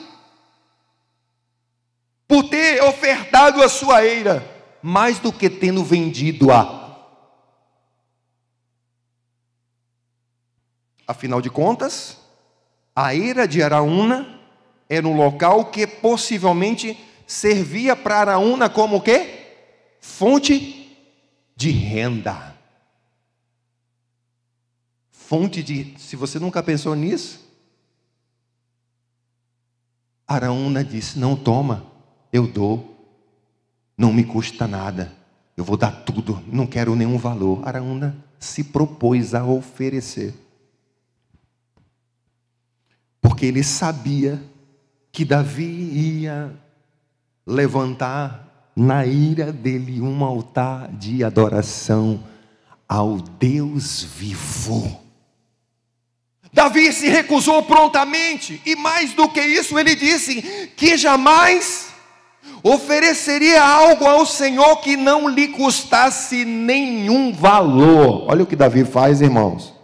por 2.26 2.44
ter 2.48 2.82
ofertado 2.82 3.62
a 3.62 3.68
sua 3.68 4.04
eira, 4.04 4.44
mais 4.82 5.18
do 5.18 5.32
que 5.32 5.48
tendo 5.48 5.84
vendido-a. 5.84 6.84
Afinal 11.06 11.40
de 11.40 11.50
contas, 11.50 12.18
a 12.96 13.14
eira 13.14 13.46
de 13.46 13.62
Araúna 13.62 14.40
era 14.88 15.06
um 15.06 15.16
local 15.16 15.66
que 15.66 15.86
possivelmente 15.86 16.98
servia 17.26 17.94
para 17.96 18.16
Araúna 18.16 18.68
como 18.68 19.00
quê? 19.00 19.46
Fonte 20.00 20.96
de 21.56 21.70
renda. 21.70 22.54
Fonte 25.10 25.62
de, 25.62 25.94
se 25.98 26.16
você 26.16 26.38
nunca 26.38 26.62
pensou 26.62 26.94
nisso, 26.94 27.40
Araúna 30.26 30.84
disse: 30.84 31.18
"Não 31.18 31.34
toma 31.34 31.94
eu 32.34 32.48
dou, 32.48 33.08
não 33.96 34.12
me 34.12 34.24
custa 34.24 34.66
nada, 34.66 35.12
eu 35.56 35.62
vou 35.62 35.76
dar 35.76 36.04
tudo, 36.04 36.42
não 36.48 36.66
quero 36.66 36.96
nenhum 36.96 37.16
valor. 37.16 37.62
Araúna 37.66 38.16
se 38.40 38.64
propôs 38.64 39.36
a 39.36 39.44
oferecer, 39.44 40.34
porque 43.20 43.46
ele 43.46 43.62
sabia 43.62 44.42
que 45.12 45.24
Davi 45.24 45.62
ia 45.62 46.52
levantar 47.46 48.70
na 48.74 49.06
ira 49.06 49.52
dele 49.52 50.00
um 50.00 50.24
altar 50.24 50.90
de 50.92 51.22
adoração 51.22 52.22
ao 52.88 53.18
Deus 53.18 54.02
vivo. 54.02 55.00
Davi 56.52 56.92
se 56.92 57.08
recusou 57.08 57.64
prontamente, 57.64 58.62
e 58.64 58.76
mais 58.76 59.12
do 59.12 59.28
que 59.28 59.40
isso, 59.40 59.78
ele 59.78 59.96
disse 59.96 60.70
que 60.76 60.96
jamais 60.96 61.88
ofereceria 62.62 63.62
algo 63.62 64.06
ao 64.06 64.24
Senhor 64.24 64.76
que 64.76 64.96
não 64.96 65.28
lhe 65.28 65.48
custasse 65.48 66.44
nenhum 66.44 67.32
valor. 67.32 68.26
Olha 68.28 68.44
o 68.44 68.46
que 68.46 68.56
Davi 68.56 68.84
faz, 68.84 69.20
irmãos. 69.20 69.74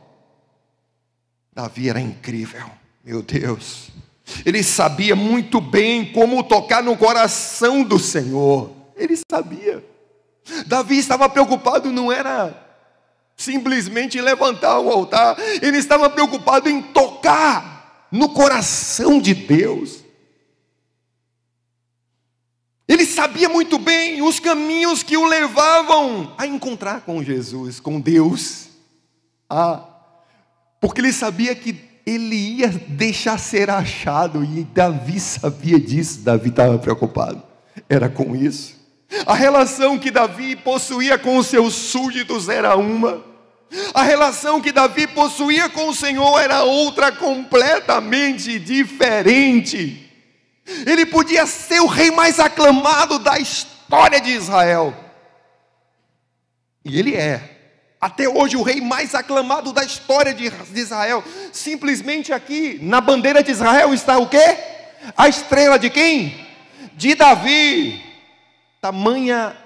Davi 1.53 1.91
era 1.91 2.01
incrível, 2.01 2.71
meu 3.05 3.21
Deus. 3.21 3.91
Ele 4.45 4.63
sabia 4.63 5.17
muito 5.17 5.61
bem 5.61 6.13
como 6.13 6.43
tocar 6.43 6.83
no 6.83 6.97
coração 6.97 7.83
do 7.83 7.99
Senhor. 7.99 8.71
Ele 8.97 9.19
sabia. 9.31 9.85
Davi 10.67 10.99
estava 10.99 11.29
preocupado, 11.29 11.91
não 11.91 12.11
era 12.11 12.69
simplesmente 13.37 14.21
levantar 14.21 14.79
o 14.81 14.91
altar, 14.91 15.37
ele 15.63 15.79
estava 15.79 16.11
preocupado 16.11 16.69
em 16.69 16.83
tocar 16.83 18.09
no 18.13 18.29
coração 18.29 19.19
de 19.19 19.33
Deus. 19.33 20.01
sabia 23.21 23.51
muito 23.51 23.79
bem 23.79 24.23
os 24.23 24.41
caminhos 24.41 25.03
que 25.03 25.15
o 25.15 25.27
levavam 25.27 26.33
a 26.39 26.47
encontrar 26.47 27.03
com 27.03 27.23
Jesus, 27.23 27.79
com 27.79 28.01
Deus. 28.01 28.69
Ah, 29.49 29.85
porque 30.81 31.03
ele 31.03 31.13
sabia 31.13 31.55
que 31.55 31.90
ele 32.11 32.37
ia 32.37 32.69
deixar 32.69 33.39
ser 33.39 33.71
achado 33.71 34.43
e 34.45 34.65
Davi 34.65 35.21
sabia 35.21 35.79
disso. 35.79 36.21
Davi 36.21 36.49
estava 36.49 36.79
preocupado. 36.79 37.43
Era 37.89 38.09
com 38.09 38.35
isso. 38.35 38.79
A 39.27 39.35
relação 39.35 39.99
que 39.99 40.11
Davi 40.11 40.57
possuía 40.57 41.19
com 41.19 41.37
os 41.37 41.47
seus 41.47 41.75
súditos 41.75 42.49
era 42.49 42.77
uma. 42.77 43.25
A 43.95 44.03
relação 44.03 44.61
que 44.61 44.73
Davi 44.73 45.07
possuía 45.07 45.69
com 45.69 45.89
o 45.89 45.95
Senhor 45.95 46.39
era 46.41 46.65
outra 46.65 47.13
completamente 47.13 48.59
diferente. 48.59 50.11
Ele 50.87 51.07
podia 51.07 51.47
ser 51.47 51.81
o 51.81 51.87
rei 51.87 52.11
mais 52.11 52.41
aclamado 52.41 53.19
da 53.19 53.39
história 53.39 54.21
de 54.21 54.31
Israel. 54.31 54.95
E 56.85 56.99
ele 56.99 57.15
é. 57.15 57.60
Até 58.01 58.29
hoje, 58.29 58.57
o 58.57 58.63
rei 58.63 58.81
mais 58.81 59.15
aclamado 59.15 59.73
da 59.73 59.85
história 59.85 60.33
de 60.33 60.51
Israel. 60.75 61.23
Simplesmente 61.53 62.33
aqui, 62.33 62.79
na 62.83 63.01
bandeira 63.01 63.43
de 63.43 63.51
Israel, 63.51 63.93
está 63.93 64.19
o 64.19 64.29
quê? 64.29 64.57
A 65.17 65.29
estrela 65.29 65.79
de 65.79 65.91
quem? 65.91 66.47
De 66.97 67.15
Davi. 67.15 68.03
Tamanha 68.81 69.57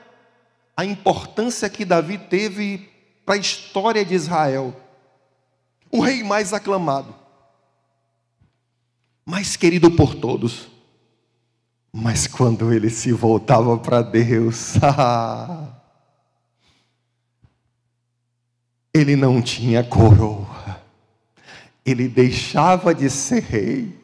a 0.76 0.84
importância 0.84 1.68
que 1.70 1.84
Davi 1.84 2.18
teve 2.18 2.90
para 3.24 3.36
a 3.36 3.38
história 3.38 4.04
de 4.04 4.14
Israel. 4.14 4.74
O 5.90 6.00
rei 6.00 6.24
mais 6.24 6.52
aclamado, 6.52 7.14
mais 9.24 9.54
querido 9.54 9.90
por 9.92 10.14
todos. 10.14 10.68
Mas 11.92 12.26
quando 12.26 12.72
ele 12.72 12.90
se 12.90 13.12
voltava 13.12 13.78
para 13.78 14.02
Deus, 14.02 14.74
ele 18.94 19.16
não 19.16 19.42
tinha 19.42 19.82
coroa. 19.82 20.80
Ele 21.84 22.08
deixava 22.08 22.94
de 22.94 23.10
ser 23.10 23.42
rei 23.42 23.98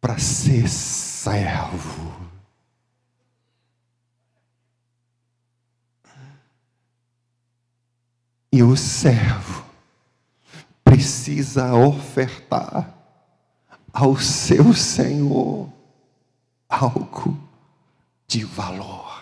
para 0.00 0.18
ser 0.18 0.68
servo. 0.68 2.12
E 8.50 8.62
o 8.62 8.76
servo 8.76 9.64
precisa 10.82 11.74
ofertar 11.74 12.92
ao 13.92 14.18
seu 14.18 14.74
Senhor 14.74 15.72
algo 16.68 17.38
de 18.26 18.44
valor. 18.44 19.17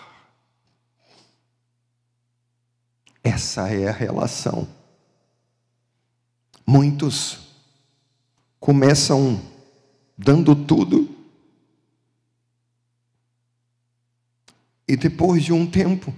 Essa 3.27 3.67
é 3.67 3.89
a 3.89 3.91
relação. 3.91 4.65
Muitos 6.65 7.39
começam 8.57 9.41
dando 10.17 10.55
tudo, 10.55 11.13
e 14.87 14.95
depois 14.95 15.43
de 15.43 15.51
um 15.51 15.69
tempo, 15.69 16.15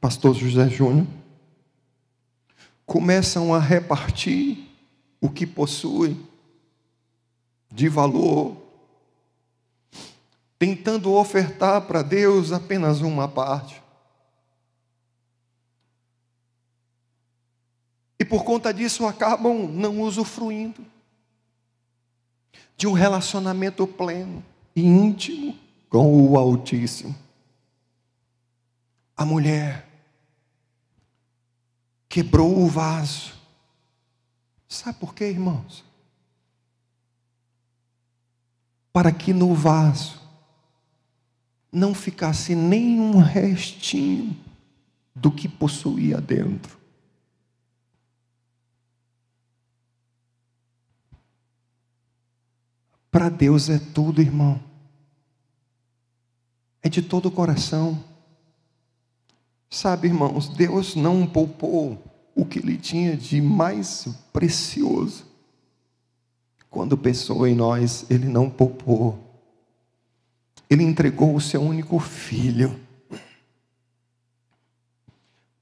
Pastor 0.00 0.32
José 0.32 0.68
Júnior, 0.68 1.08
começam 2.86 3.52
a 3.52 3.58
repartir 3.58 4.64
o 5.20 5.28
que 5.28 5.44
possuem 5.44 6.24
de 7.68 7.88
valor 7.88 8.56
tentando 10.56 11.12
ofertar 11.12 11.80
para 11.82 12.00
Deus 12.02 12.52
apenas 12.52 13.00
uma 13.00 13.26
parte. 13.26 13.85
E 18.18 18.24
por 18.24 18.44
conta 18.44 18.72
disso 18.72 19.06
acabam 19.06 19.68
não 19.68 20.00
usufruindo 20.00 20.84
de 22.76 22.86
um 22.86 22.92
relacionamento 22.92 23.86
pleno 23.86 24.44
e 24.74 24.82
íntimo 24.82 25.58
com 25.88 26.30
o 26.30 26.38
Altíssimo. 26.38 27.14
A 29.16 29.24
mulher 29.24 29.88
quebrou 32.08 32.58
o 32.58 32.66
vaso. 32.66 33.34
Sabe 34.68 34.98
por 34.98 35.14
quê, 35.14 35.28
irmãos? 35.30 35.84
Para 38.92 39.12
que 39.12 39.32
no 39.32 39.54
vaso 39.54 40.20
não 41.70 41.94
ficasse 41.94 42.54
nenhum 42.54 43.18
restinho 43.18 44.36
do 45.14 45.30
que 45.30 45.48
possuía 45.48 46.20
dentro. 46.20 46.85
Para 53.16 53.30
Deus 53.30 53.70
é 53.70 53.78
tudo, 53.78 54.20
irmão. 54.20 54.60
É 56.82 56.88
de 56.90 57.00
todo 57.00 57.30
o 57.30 57.30
coração. 57.30 58.04
Sabe, 59.70 60.08
irmãos, 60.08 60.50
Deus 60.50 60.94
não 60.94 61.26
poupou 61.26 62.04
o 62.34 62.44
que 62.44 62.58
ele 62.58 62.76
tinha 62.76 63.16
de 63.16 63.40
mais 63.40 64.06
precioso. 64.34 65.24
Quando 66.68 66.94
pensou 66.98 67.46
em 67.46 67.54
nós, 67.54 68.04
ele 68.10 68.28
não 68.28 68.50
poupou 68.50 69.18
ele 70.68 70.82
entregou 70.82 71.34
o 71.34 71.40
seu 71.40 71.62
único 71.62 71.98
filho 71.98 72.78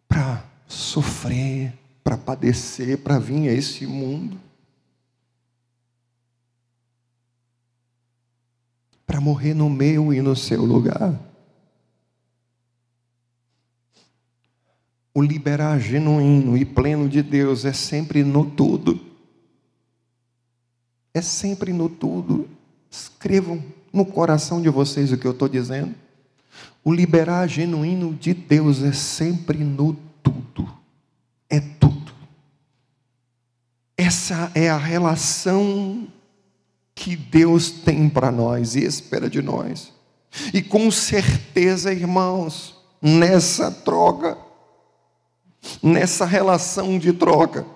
para 0.08 0.44
sofrer, 0.66 1.72
para 2.02 2.18
padecer, 2.18 2.98
para 2.98 3.20
vir 3.20 3.48
a 3.48 3.52
esse 3.52 3.86
mundo. 3.86 4.43
Para 9.06 9.20
morrer 9.20 9.54
no 9.54 9.68
meu 9.68 10.12
e 10.12 10.20
no 10.20 10.34
seu 10.34 10.64
lugar. 10.64 11.18
O 15.14 15.22
liberar 15.22 15.78
genuíno 15.78 16.56
e 16.56 16.64
pleno 16.64 17.08
de 17.08 17.22
Deus 17.22 17.64
é 17.64 17.72
sempre 17.72 18.24
no 18.24 18.44
tudo. 18.44 19.00
É 21.14 21.22
sempre 21.22 21.72
no 21.72 21.88
tudo. 21.88 22.48
Escrevam 22.90 23.62
no 23.92 24.04
coração 24.04 24.60
de 24.60 24.68
vocês 24.68 25.12
o 25.12 25.16
que 25.16 25.26
eu 25.26 25.30
estou 25.30 25.48
dizendo? 25.48 25.94
O 26.82 26.92
liberar 26.92 27.46
genuíno 27.46 28.12
de 28.12 28.34
Deus 28.34 28.82
é 28.82 28.92
sempre 28.92 29.58
no 29.58 29.94
tudo. 30.22 30.68
É 31.48 31.60
tudo. 31.60 32.12
Essa 33.96 34.50
é 34.54 34.68
a 34.68 34.76
relação 34.76 36.08
que 36.94 37.16
Deus 37.16 37.70
tem 37.70 38.08
para 38.08 38.30
nós 38.30 38.76
e 38.76 38.84
espera 38.84 39.28
de 39.28 39.42
nós. 39.42 39.92
E 40.52 40.62
com 40.62 40.90
certeza, 40.90 41.92
irmãos, 41.92 42.76
nessa 43.00 43.70
troca, 43.70 44.38
nessa 45.82 46.24
relação 46.24 46.98
de 46.98 47.12
troca, 47.12 47.66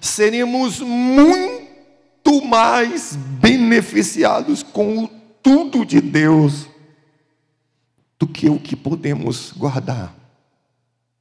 seremos 0.00 0.80
muito 0.80 2.44
mais 2.44 3.16
beneficiados 3.16 4.62
com 4.62 5.04
o 5.04 5.08
tudo 5.42 5.84
de 5.84 6.00
Deus 6.00 6.66
do 8.18 8.26
que 8.26 8.48
o 8.48 8.58
que 8.58 8.74
podemos 8.74 9.52
guardar, 9.52 10.14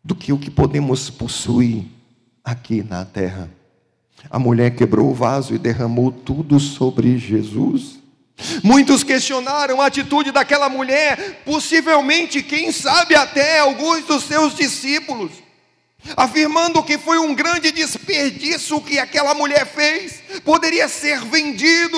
do 0.04 0.16
que 0.16 0.32
o 0.32 0.40
que 0.40 0.50
podemos 0.50 1.10
possuir 1.10 1.86
aqui 2.44 2.82
na 2.84 3.04
terra. 3.04 3.50
A 4.30 4.40
mulher 4.40 4.76
quebrou 4.76 5.12
o 5.12 5.14
vaso 5.14 5.54
e 5.54 5.58
derramou 5.58 6.12
tudo 6.12 6.60
sobre 6.60 7.18
Jesus. 7.18 8.00
Muitos 8.64 9.04
questionaram 9.04 9.80
a 9.80 9.86
atitude 9.86 10.32
daquela 10.32 10.68
mulher, 10.68 11.44
possivelmente, 11.46 12.42
quem 12.42 12.72
sabe 12.72 13.16
até 13.16 13.60
alguns 13.60 14.06
dos 14.06 14.24
seus 14.24 14.56
discípulos 14.56 15.44
afirmando 16.18 16.84
que 16.84 16.98
foi 16.98 17.18
um 17.18 17.34
grande 17.34 17.72
desperdício 17.72 18.82
que 18.82 19.00
aquela 19.00 19.34
mulher 19.34 19.66
fez, 19.66 20.22
poderia 20.44 20.88
ser 20.88 21.20
vendido 21.22 21.98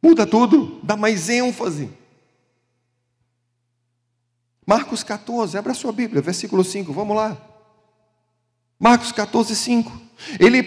muda 0.03 0.27
tudo, 0.27 0.81
dá 0.83 0.97
mais 0.97 1.29
ênfase. 1.29 2.00
Marcos 4.71 5.03
14, 5.03 5.59
abra 5.59 5.75
sua 5.75 5.91
Bíblia, 5.91 6.23
versículo 6.23 6.63
5, 6.63 6.93
vamos 6.93 7.17
lá. 7.17 7.37
Marcos 8.79 9.11
14, 9.11 9.57
5. 9.57 10.01
Ele 10.39 10.63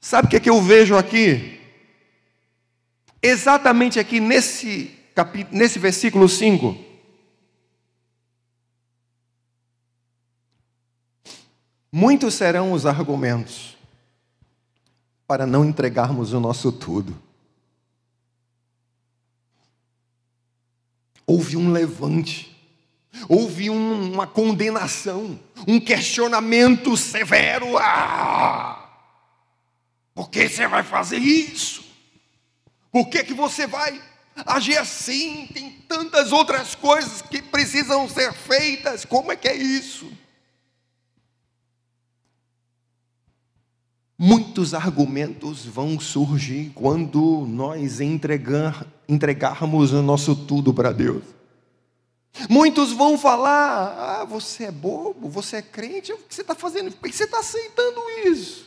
Sabe 0.00 0.26
o 0.26 0.30
que, 0.30 0.34
é 0.34 0.40
que 0.40 0.50
eu 0.50 0.60
vejo 0.60 0.96
aqui? 0.96 1.60
Exatamente 3.22 4.00
aqui 4.00 4.18
nesse, 4.18 4.90
nesse 5.52 5.78
versículo 5.78 6.28
5. 6.28 6.93
Muitos 11.96 12.34
serão 12.34 12.72
os 12.72 12.86
argumentos 12.86 13.76
para 15.26 15.46
não 15.46 15.64
entregarmos 15.64 16.32
o 16.32 16.40
nosso 16.40 16.72
tudo. 16.72 17.22
houve 21.26 21.56
um 21.56 21.72
levante, 21.72 22.54
houve 23.28 23.70
um, 23.70 24.12
uma 24.12 24.26
condenação, 24.26 25.38
um 25.66 25.80
questionamento 25.80 26.96
severo. 26.96 27.76
Ah! 27.78 28.80
Por 30.14 30.30
que 30.30 30.48
você 30.48 30.66
vai 30.66 30.82
fazer 30.82 31.18
isso? 31.18 31.84
Por 32.92 33.08
que, 33.08 33.24
que 33.24 33.34
você 33.34 33.66
vai 33.66 34.00
agir 34.46 34.78
assim? 34.78 35.48
Tem 35.52 35.70
tantas 35.88 36.30
outras 36.30 36.74
coisas 36.74 37.20
que 37.22 37.42
precisam 37.42 38.08
ser 38.08 38.32
feitas. 38.32 39.04
Como 39.04 39.32
é 39.32 39.36
que 39.36 39.48
é 39.48 39.56
isso? 39.56 40.10
Muitos 44.16 44.74
argumentos 44.74 45.66
vão 45.66 45.98
surgir 45.98 46.70
quando 46.74 47.44
nós 47.48 48.00
entregar, 48.00 48.86
entregarmos 49.08 49.92
o 49.92 50.02
nosso 50.02 50.36
tudo 50.36 50.72
para 50.72 50.92
Deus. 50.92 51.24
Muitos 52.48 52.92
vão 52.92 53.18
falar: 53.18 54.20
ah, 54.20 54.24
você 54.24 54.64
é 54.64 54.70
bobo, 54.70 55.28
você 55.28 55.56
é 55.56 55.62
crente, 55.62 56.12
o 56.12 56.18
que 56.18 56.34
você 56.34 56.42
está 56.42 56.54
fazendo? 56.54 56.92
Por 56.92 57.08
que 57.08 57.16
você 57.16 57.24
está 57.24 57.40
aceitando 57.40 58.00
isso? 58.24 58.66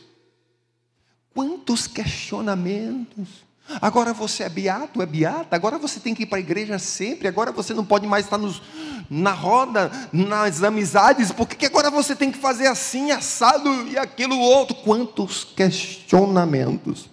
Quantos 1.34 1.86
questionamentos. 1.86 3.47
Agora 3.82 4.14
você 4.14 4.44
é 4.44 4.48
beato, 4.48 5.02
é 5.02 5.06
beata, 5.06 5.54
agora 5.54 5.78
você 5.78 6.00
tem 6.00 6.14
que 6.14 6.22
ir 6.22 6.26
para 6.26 6.38
a 6.38 6.40
igreja 6.40 6.78
sempre, 6.78 7.28
agora 7.28 7.52
você 7.52 7.74
não 7.74 7.84
pode 7.84 8.06
mais 8.06 8.24
estar 8.24 8.38
nos, 8.38 8.62
na 9.10 9.32
roda, 9.32 9.90
nas 10.10 10.62
amizades, 10.62 11.30
porque 11.30 11.54
que 11.54 11.66
agora 11.66 11.90
você 11.90 12.16
tem 12.16 12.32
que 12.32 12.38
fazer 12.38 12.66
assim, 12.66 13.10
assado 13.10 13.68
e 13.88 13.98
aquilo 13.98 14.38
outro? 14.38 14.74
Quantos 14.76 15.44
questionamentos 15.44 17.10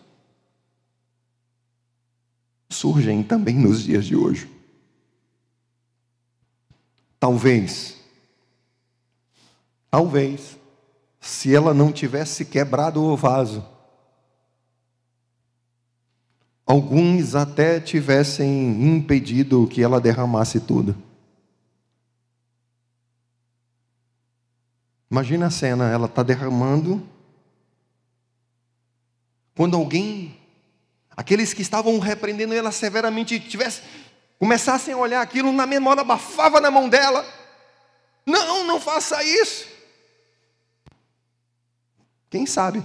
surgem 2.69 3.21
também 3.21 3.55
nos 3.55 3.83
dias 3.83 4.05
de 4.05 4.15
hoje? 4.15 4.49
Talvez, 7.19 7.95
talvez, 9.91 10.57
se 11.19 11.53
ela 11.53 11.73
não 11.73 11.91
tivesse 11.91 12.45
quebrado 12.45 13.03
o 13.03 13.17
vaso, 13.17 13.74
alguns 16.65 17.35
até 17.35 17.79
tivessem 17.79 18.83
impedido 18.83 19.67
que 19.67 19.83
ela 19.83 20.01
derramasse 20.01 20.59
tudo. 20.59 20.95
Imagina 25.09 25.47
a 25.47 25.51
cena, 25.51 25.89
ela 25.89 26.07
está 26.07 26.23
derramando. 26.23 27.07
Quando 29.55 29.77
alguém, 29.77 30.37
aqueles 31.15 31.53
que 31.53 31.61
estavam 31.61 31.99
repreendendo 31.99 32.53
ela 32.53 32.71
severamente, 32.71 33.39
tivesse, 33.39 33.81
começassem 34.39 34.93
a 34.93 34.97
olhar 34.97 35.21
aquilo, 35.21 35.53
na 35.53 35.63
hora 35.89 36.01
abafava 36.01 36.59
na 36.59 36.71
mão 36.71 36.89
dela. 36.89 37.25
Não, 38.25 38.65
não 38.65 38.81
faça 38.81 39.23
isso. 39.23 39.67
Quem 42.29 42.45
sabe? 42.45 42.83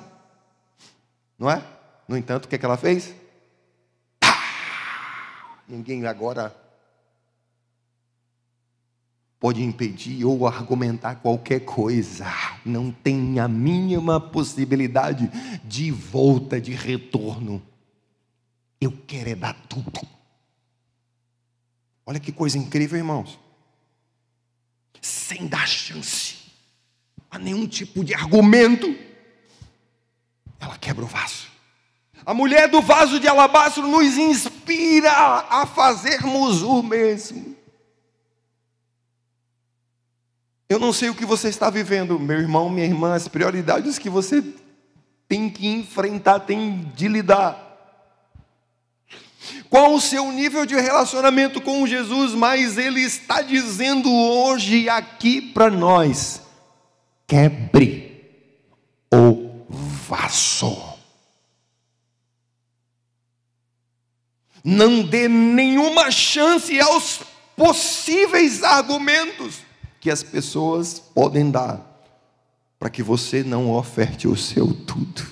Não 1.38 1.50
é? 1.50 1.64
No 2.06 2.16
entanto, 2.16 2.44
o 2.44 2.48
que, 2.48 2.54
é 2.54 2.58
que 2.58 2.64
ela 2.64 2.76
fez? 2.76 3.14
Ninguém 5.70 6.04
agora 6.04 6.52
pode 9.38 9.62
impedir 9.62 10.24
ou 10.24 10.44
argumentar 10.44 11.14
qualquer 11.14 11.60
coisa. 11.60 12.26
Não 12.64 12.90
tem 12.90 13.38
a 13.38 13.46
mínima 13.46 14.20
possibilidade 14.20 15.30
de 15.64 15.92
volta, 15.92 16.60
de 16.60 16.72
retorno. 16.72 17.62
Eu 18.80 18.90
quero 19.06 19.30
é 19.30 19.36
dar 19.36 19.54
tudo. 19.68 20.00
Olha 22.04 22.18
que 22.18 22.32
coisa 22.32 22.58
incrível, 22.58 22.98
irmãos. 22.98 23.38
Sem 25.00 25.46
dar 25.46 25.68
chance 25.68 26.36
a 27.30 27.38
nenhum 27.38 27.68
tipo 27.68 28.04
de 28.04 28.12
argumento, 28.12 28.92
ela 30.58 30.76
quebra 30.76 31.04
o 31.04 31.08
vaso. 31.08 31.48
A 32.24 32.34
mulher 32.34 32.68
do 32.68 32.80
vaso 32.80 33.18
de 33.18 33.26
alabastro 33.26 33.86
nos 33.86 34.16
inspira 34.16 35.10
a 35.10 35.66
fazermos 35.66 36.62
o 36.62 36.82
mesmo. 36.82 37.56
Eu 40.68 40.78
não 40.78 40.92
sei 40.92 41.10
o 41.10 41.14
que 41.14 41.26
você 41.26 41.48
está 41.48 41.68
vivendo, 41.68 42.18
meu 42.18 42.38
irmão, 42.38 42.70
minha 42.70 42.86
irmã, 42.86 43.14
as 43.14 43.26
prioridades 43.26 43.98
que 43.98 44.08
você 44.08 44.40
tem 45.26 45.50
que 45.50 45.66
enfrentar, 45.66 46.40
tem 46.40 46.90
de 46.94 47.08
lidar. 47.08 47.70
Qual 49.68 49.94
o 49.94 50.00
seu 50.00 50.30
nível 50.30 50.66
de 50.66 50.74
relacionamento 50.74 51.60
com 51.60 51.86
Jesus? 51.86 52.34
Mas 52.34 52.76
Ele 52.76 53.00
está 53.00 53.42
dizendo 53.42 54.12
hoje 54.12 54.88
aqui 54.88 55.40
para 55.40 55.70
nós: 55.70 56.42
quebre 57.26 58.28
o 59.12 59.64
vaso. 59.68 60.89
Não 64.64 65.02
dê 65.02 65.28
nenhuma 65.28 66.10
chance 66.10 66.78
aos 66.80 67.20
possíveis 67.56 68.62
argumentos 68.62 69.58
que 70.00 70.10
as 70.10 70.22
pessoas 70.22 70.98
podem 70.98 71.50
dar 71.50 71.86
para 72.78 72.88
que 72.88 73.02
você 73.02 73.42
não 73.42 73.70
oferte 73.70 74.26
o 74.26 74.36
seu 74.36 74.72
tudo. 74.72 75.26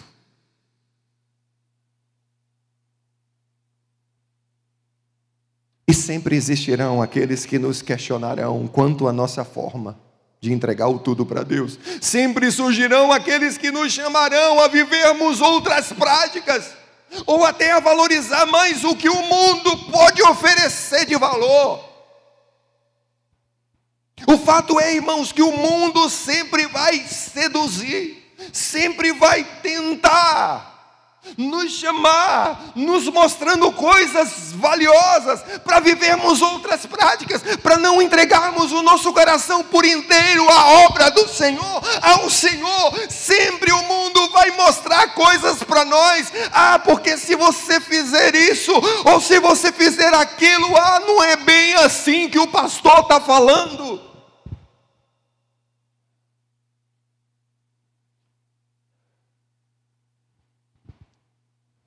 E 5.87 5.95
sempre 5.95 6.37
existirão 6.37 7.01
aqueles 7.01 7.47
que 7.47 7.59
nos 7.59 7.81
questionarão 7.81 8.67
quanto 8.67 9.09
à 9.09 9.13
nossa 9.13 9.43
forma 9.43 9.99
de 10.39 10.53
entregar 10.53 10.89
o 10.89 10.99
tudo 10.99 11.25
para 11.25 11.43
Deus. 11.43 11.79
Sempre 12.03 12.51
surgirão 12.53 13.11
aqueles 13.11 13.57
que 13.57 13.71
nos 13.71 13.91
chamarão 13.93 14.61
a 14.61 14.69
vivermos 14.69 15.41
outras 15.41 15.91
práticas 15.93 16.75
ou 17.27 17.45
até 17.45 17.73
a 17.73 17.81
valorizar 17.81 18.47
mais 18.47 18.85
o 18.85 18.95
que 18.95 19.09
o 19.09 19.23
mundo 19.23 19.77
pode 19.91 20.23
oferecer 20.23 21.07
de 21.07 21.17
valor. 21.17 21.85
O 24.27 24.37
fato 24.39 24.81
é, 24.81 24.95
irmãos, 24.95 25.33
que 25.33 25.43
o 25.43 25.53
mundo 25.53 26.09
sempre 26.11 26.67
vai 26.67 26.99
seduzir, 27.07 28.35
sempre 28.53 29.13
vai 29.13 29.45
tentar 29.63 30.79
nos 31.37 31.73
chamar, 31.73 32.73
nos 32.75 33.07
mostrando 33.09 33.71
coisas 33.73 34.53
valiosas 34.53 35.43
para 35.65 35.81
vivermos 35.81 36.41
outras 36.41 36.87
práticas, 36.87 37.43
para 37.63 37.77
não 37.77 38.01
entregarmos 38.01 38.73
o 38.73 38.83
nosso 38.83 39.13
coração 39.13 39.63
por 39.65 39.85
inteiro 39.85 40.49
à 40.49 40.67
obra 40.85 41.11
do 41.11 41.29
Senhor, 41.29 41.83
ao 42.01 42.31
Senhor. 42.31 42.95
Sempre 43.11 43.73
o 43.73 43.83
mundo 43.83 44.31
vai 44.31 44.51
mostrar 44.53 45.15
coisas 45.15 45.58
para 45.79 45.85
nós. 45.85 46.33
Ah, 46.53 46.79
porque 46.79 47.17
se 47.17 47.37
você 47.37 47.81
fizer 47.81 48.35
isso 48.35 48.73
ou 49.05 49.21
se 49.21 49.39
você 49.39 49.73
fizer 49.73 50.13
aquilo, 50.15 50.77
ah, 50.77 51.01
não 51.01 51.23
é 51.23 51.37
bem 51.37 51.75
assim 51.75 52.29
que 52.29 52.39
o 52.39 52.49
pastor 52.49 53.01
está 53.01 53.21
falando. 53.21 54.01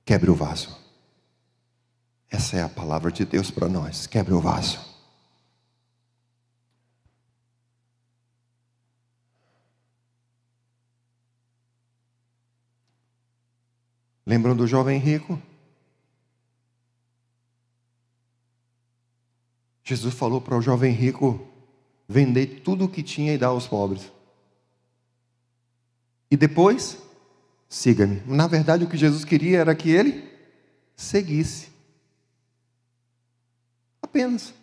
Quebre 0.04 0.30
o 0.30 0.34
vaso. 0.34 0.80
Essa 2.30 2.56
é 2.56 2.62
a 2.62 2.68
palavra 2.68 3.12
de 3.12 3.24
Deus 3.24 3.50
para 3.50 3.68
nós. 3.68 4.06
Quebre 4.06 4.32
o 4.32 4.40
vaso. 4.40 4.91
Lembram 14.32 14.56
do 14.56 14.66
jovem 14.66 14.98
rico? 14.98 15.38
Jesus 19.84 20.14
falou 20.14 20.40
para 20.40 20.56
o 20.56 20.62
jovem 20.62 20.90
rico 20.90 21.46
vender 22.08 22.62
tudo 22.64 22.86
o 22.86 22.88
que 22.88 23.02
tinha 23.02 23.34
e 23.34 23.36
dar 23.36 23.48
aos 23.48 23.66
pobres. 23.66 24.10
E 26.30 26.36
depois, 26.38 26.96
siga-me. 27.68 28.22
Na 28.24 28.46
verdade, 28.46 28.84
o 28.84 28.88
que 28.88 28.96
Jesus 28.96 29.22
queria 29.22 29.58
era 29.58 29.74
que 29.74 29.90
ele 29.90 30.24
seguisse. 30.96 31.68
Apenas. 34.00 34.54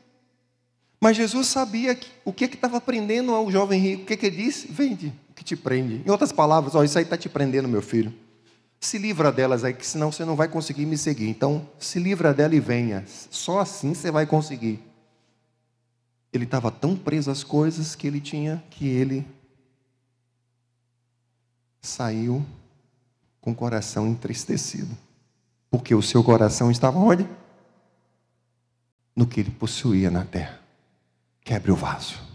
Mas 0.99 1.15
Jesus 1.15 1.45
sabia 1.45 1.93
que, 1.93 2.09
o 2.25 2.33
que 2.33 2.45
estava 2.45 2.81
prendendo 2.81 3.35
ao 3.35 3.51
jovem 3.51 3.79
rico. 3.79 4.01
O 4.01 4.05
que, 4.07 4.17
que 4.17 4.25
ele 4.25 4.37
disse? 4.37 4.67
Vende 4.67 5.13
o 5.29 5.33
que 5.35 5.43
te 5.43 5.55
prende. 5.55 6.01
Em 6.03 6.09
outras 6.09 6.31
palavras, 6.31 6.73
ó, 6.73 6.83
isso 6.83 6.97
aí 6.97 7.03
está 7.03 7.15
te 7.15 7.29
prendendo, 7.29 7.67
meu 7.67 7.83
filho. 7.83 8.11
Se 8.79 8.97
livra 8.97 9.31
delas 9.31 9.63
aí, 9.63 9.73
que 9.73 9.85
senão 9.85 10.11
você 10.11 10.23
não 10.23 10.35
vai 10.35 10.47
conseguir 10.47 10.85
me 10.85 10.97
seguir. 10.97 11.27
Então, 11.27 11.67
se 11.77 11.99
livra 11.99 12.33
dela 12.33 12.55
e 12.55 12.59
venha. 12.59 13.03
Só 13.07 13.59
assim 13.59 13.93
você 13.93 14.09
vai 14.09 14.25
conseguir. 14.25 14.79
Ele 16.31 16.45
estava 16.45 16.71
tão 16.71 16.95
preso 16.95 17.29
às 17.29 17.43
coisas 17.43 17.95
que 17.95 18.07
ele 18.07 18.21
tinha 18.21 18.63
que 18.69 18.87
ele 18.87 19.27
saiu 21.81 22.45
com 23.41 23.51
o 23.51 23.55
coração 23.55 24.07
entristecido. 24.07 24.95
Porque 25.69 25.93
o 25.93 26.01
seu 26.01 26.23
coração 26.23 26.71
estava 26.71 26.97
onde? 26.97 27.27
No 29.15 29.27
que 29.27 29.39
ele 29.39 29.51
possuía 29.51 30.09
na 30.09 30.23
terra. 30.23 30.59
Quebre 31.41 31.71
o 31.71 31.75
vaso. 31.75 32.28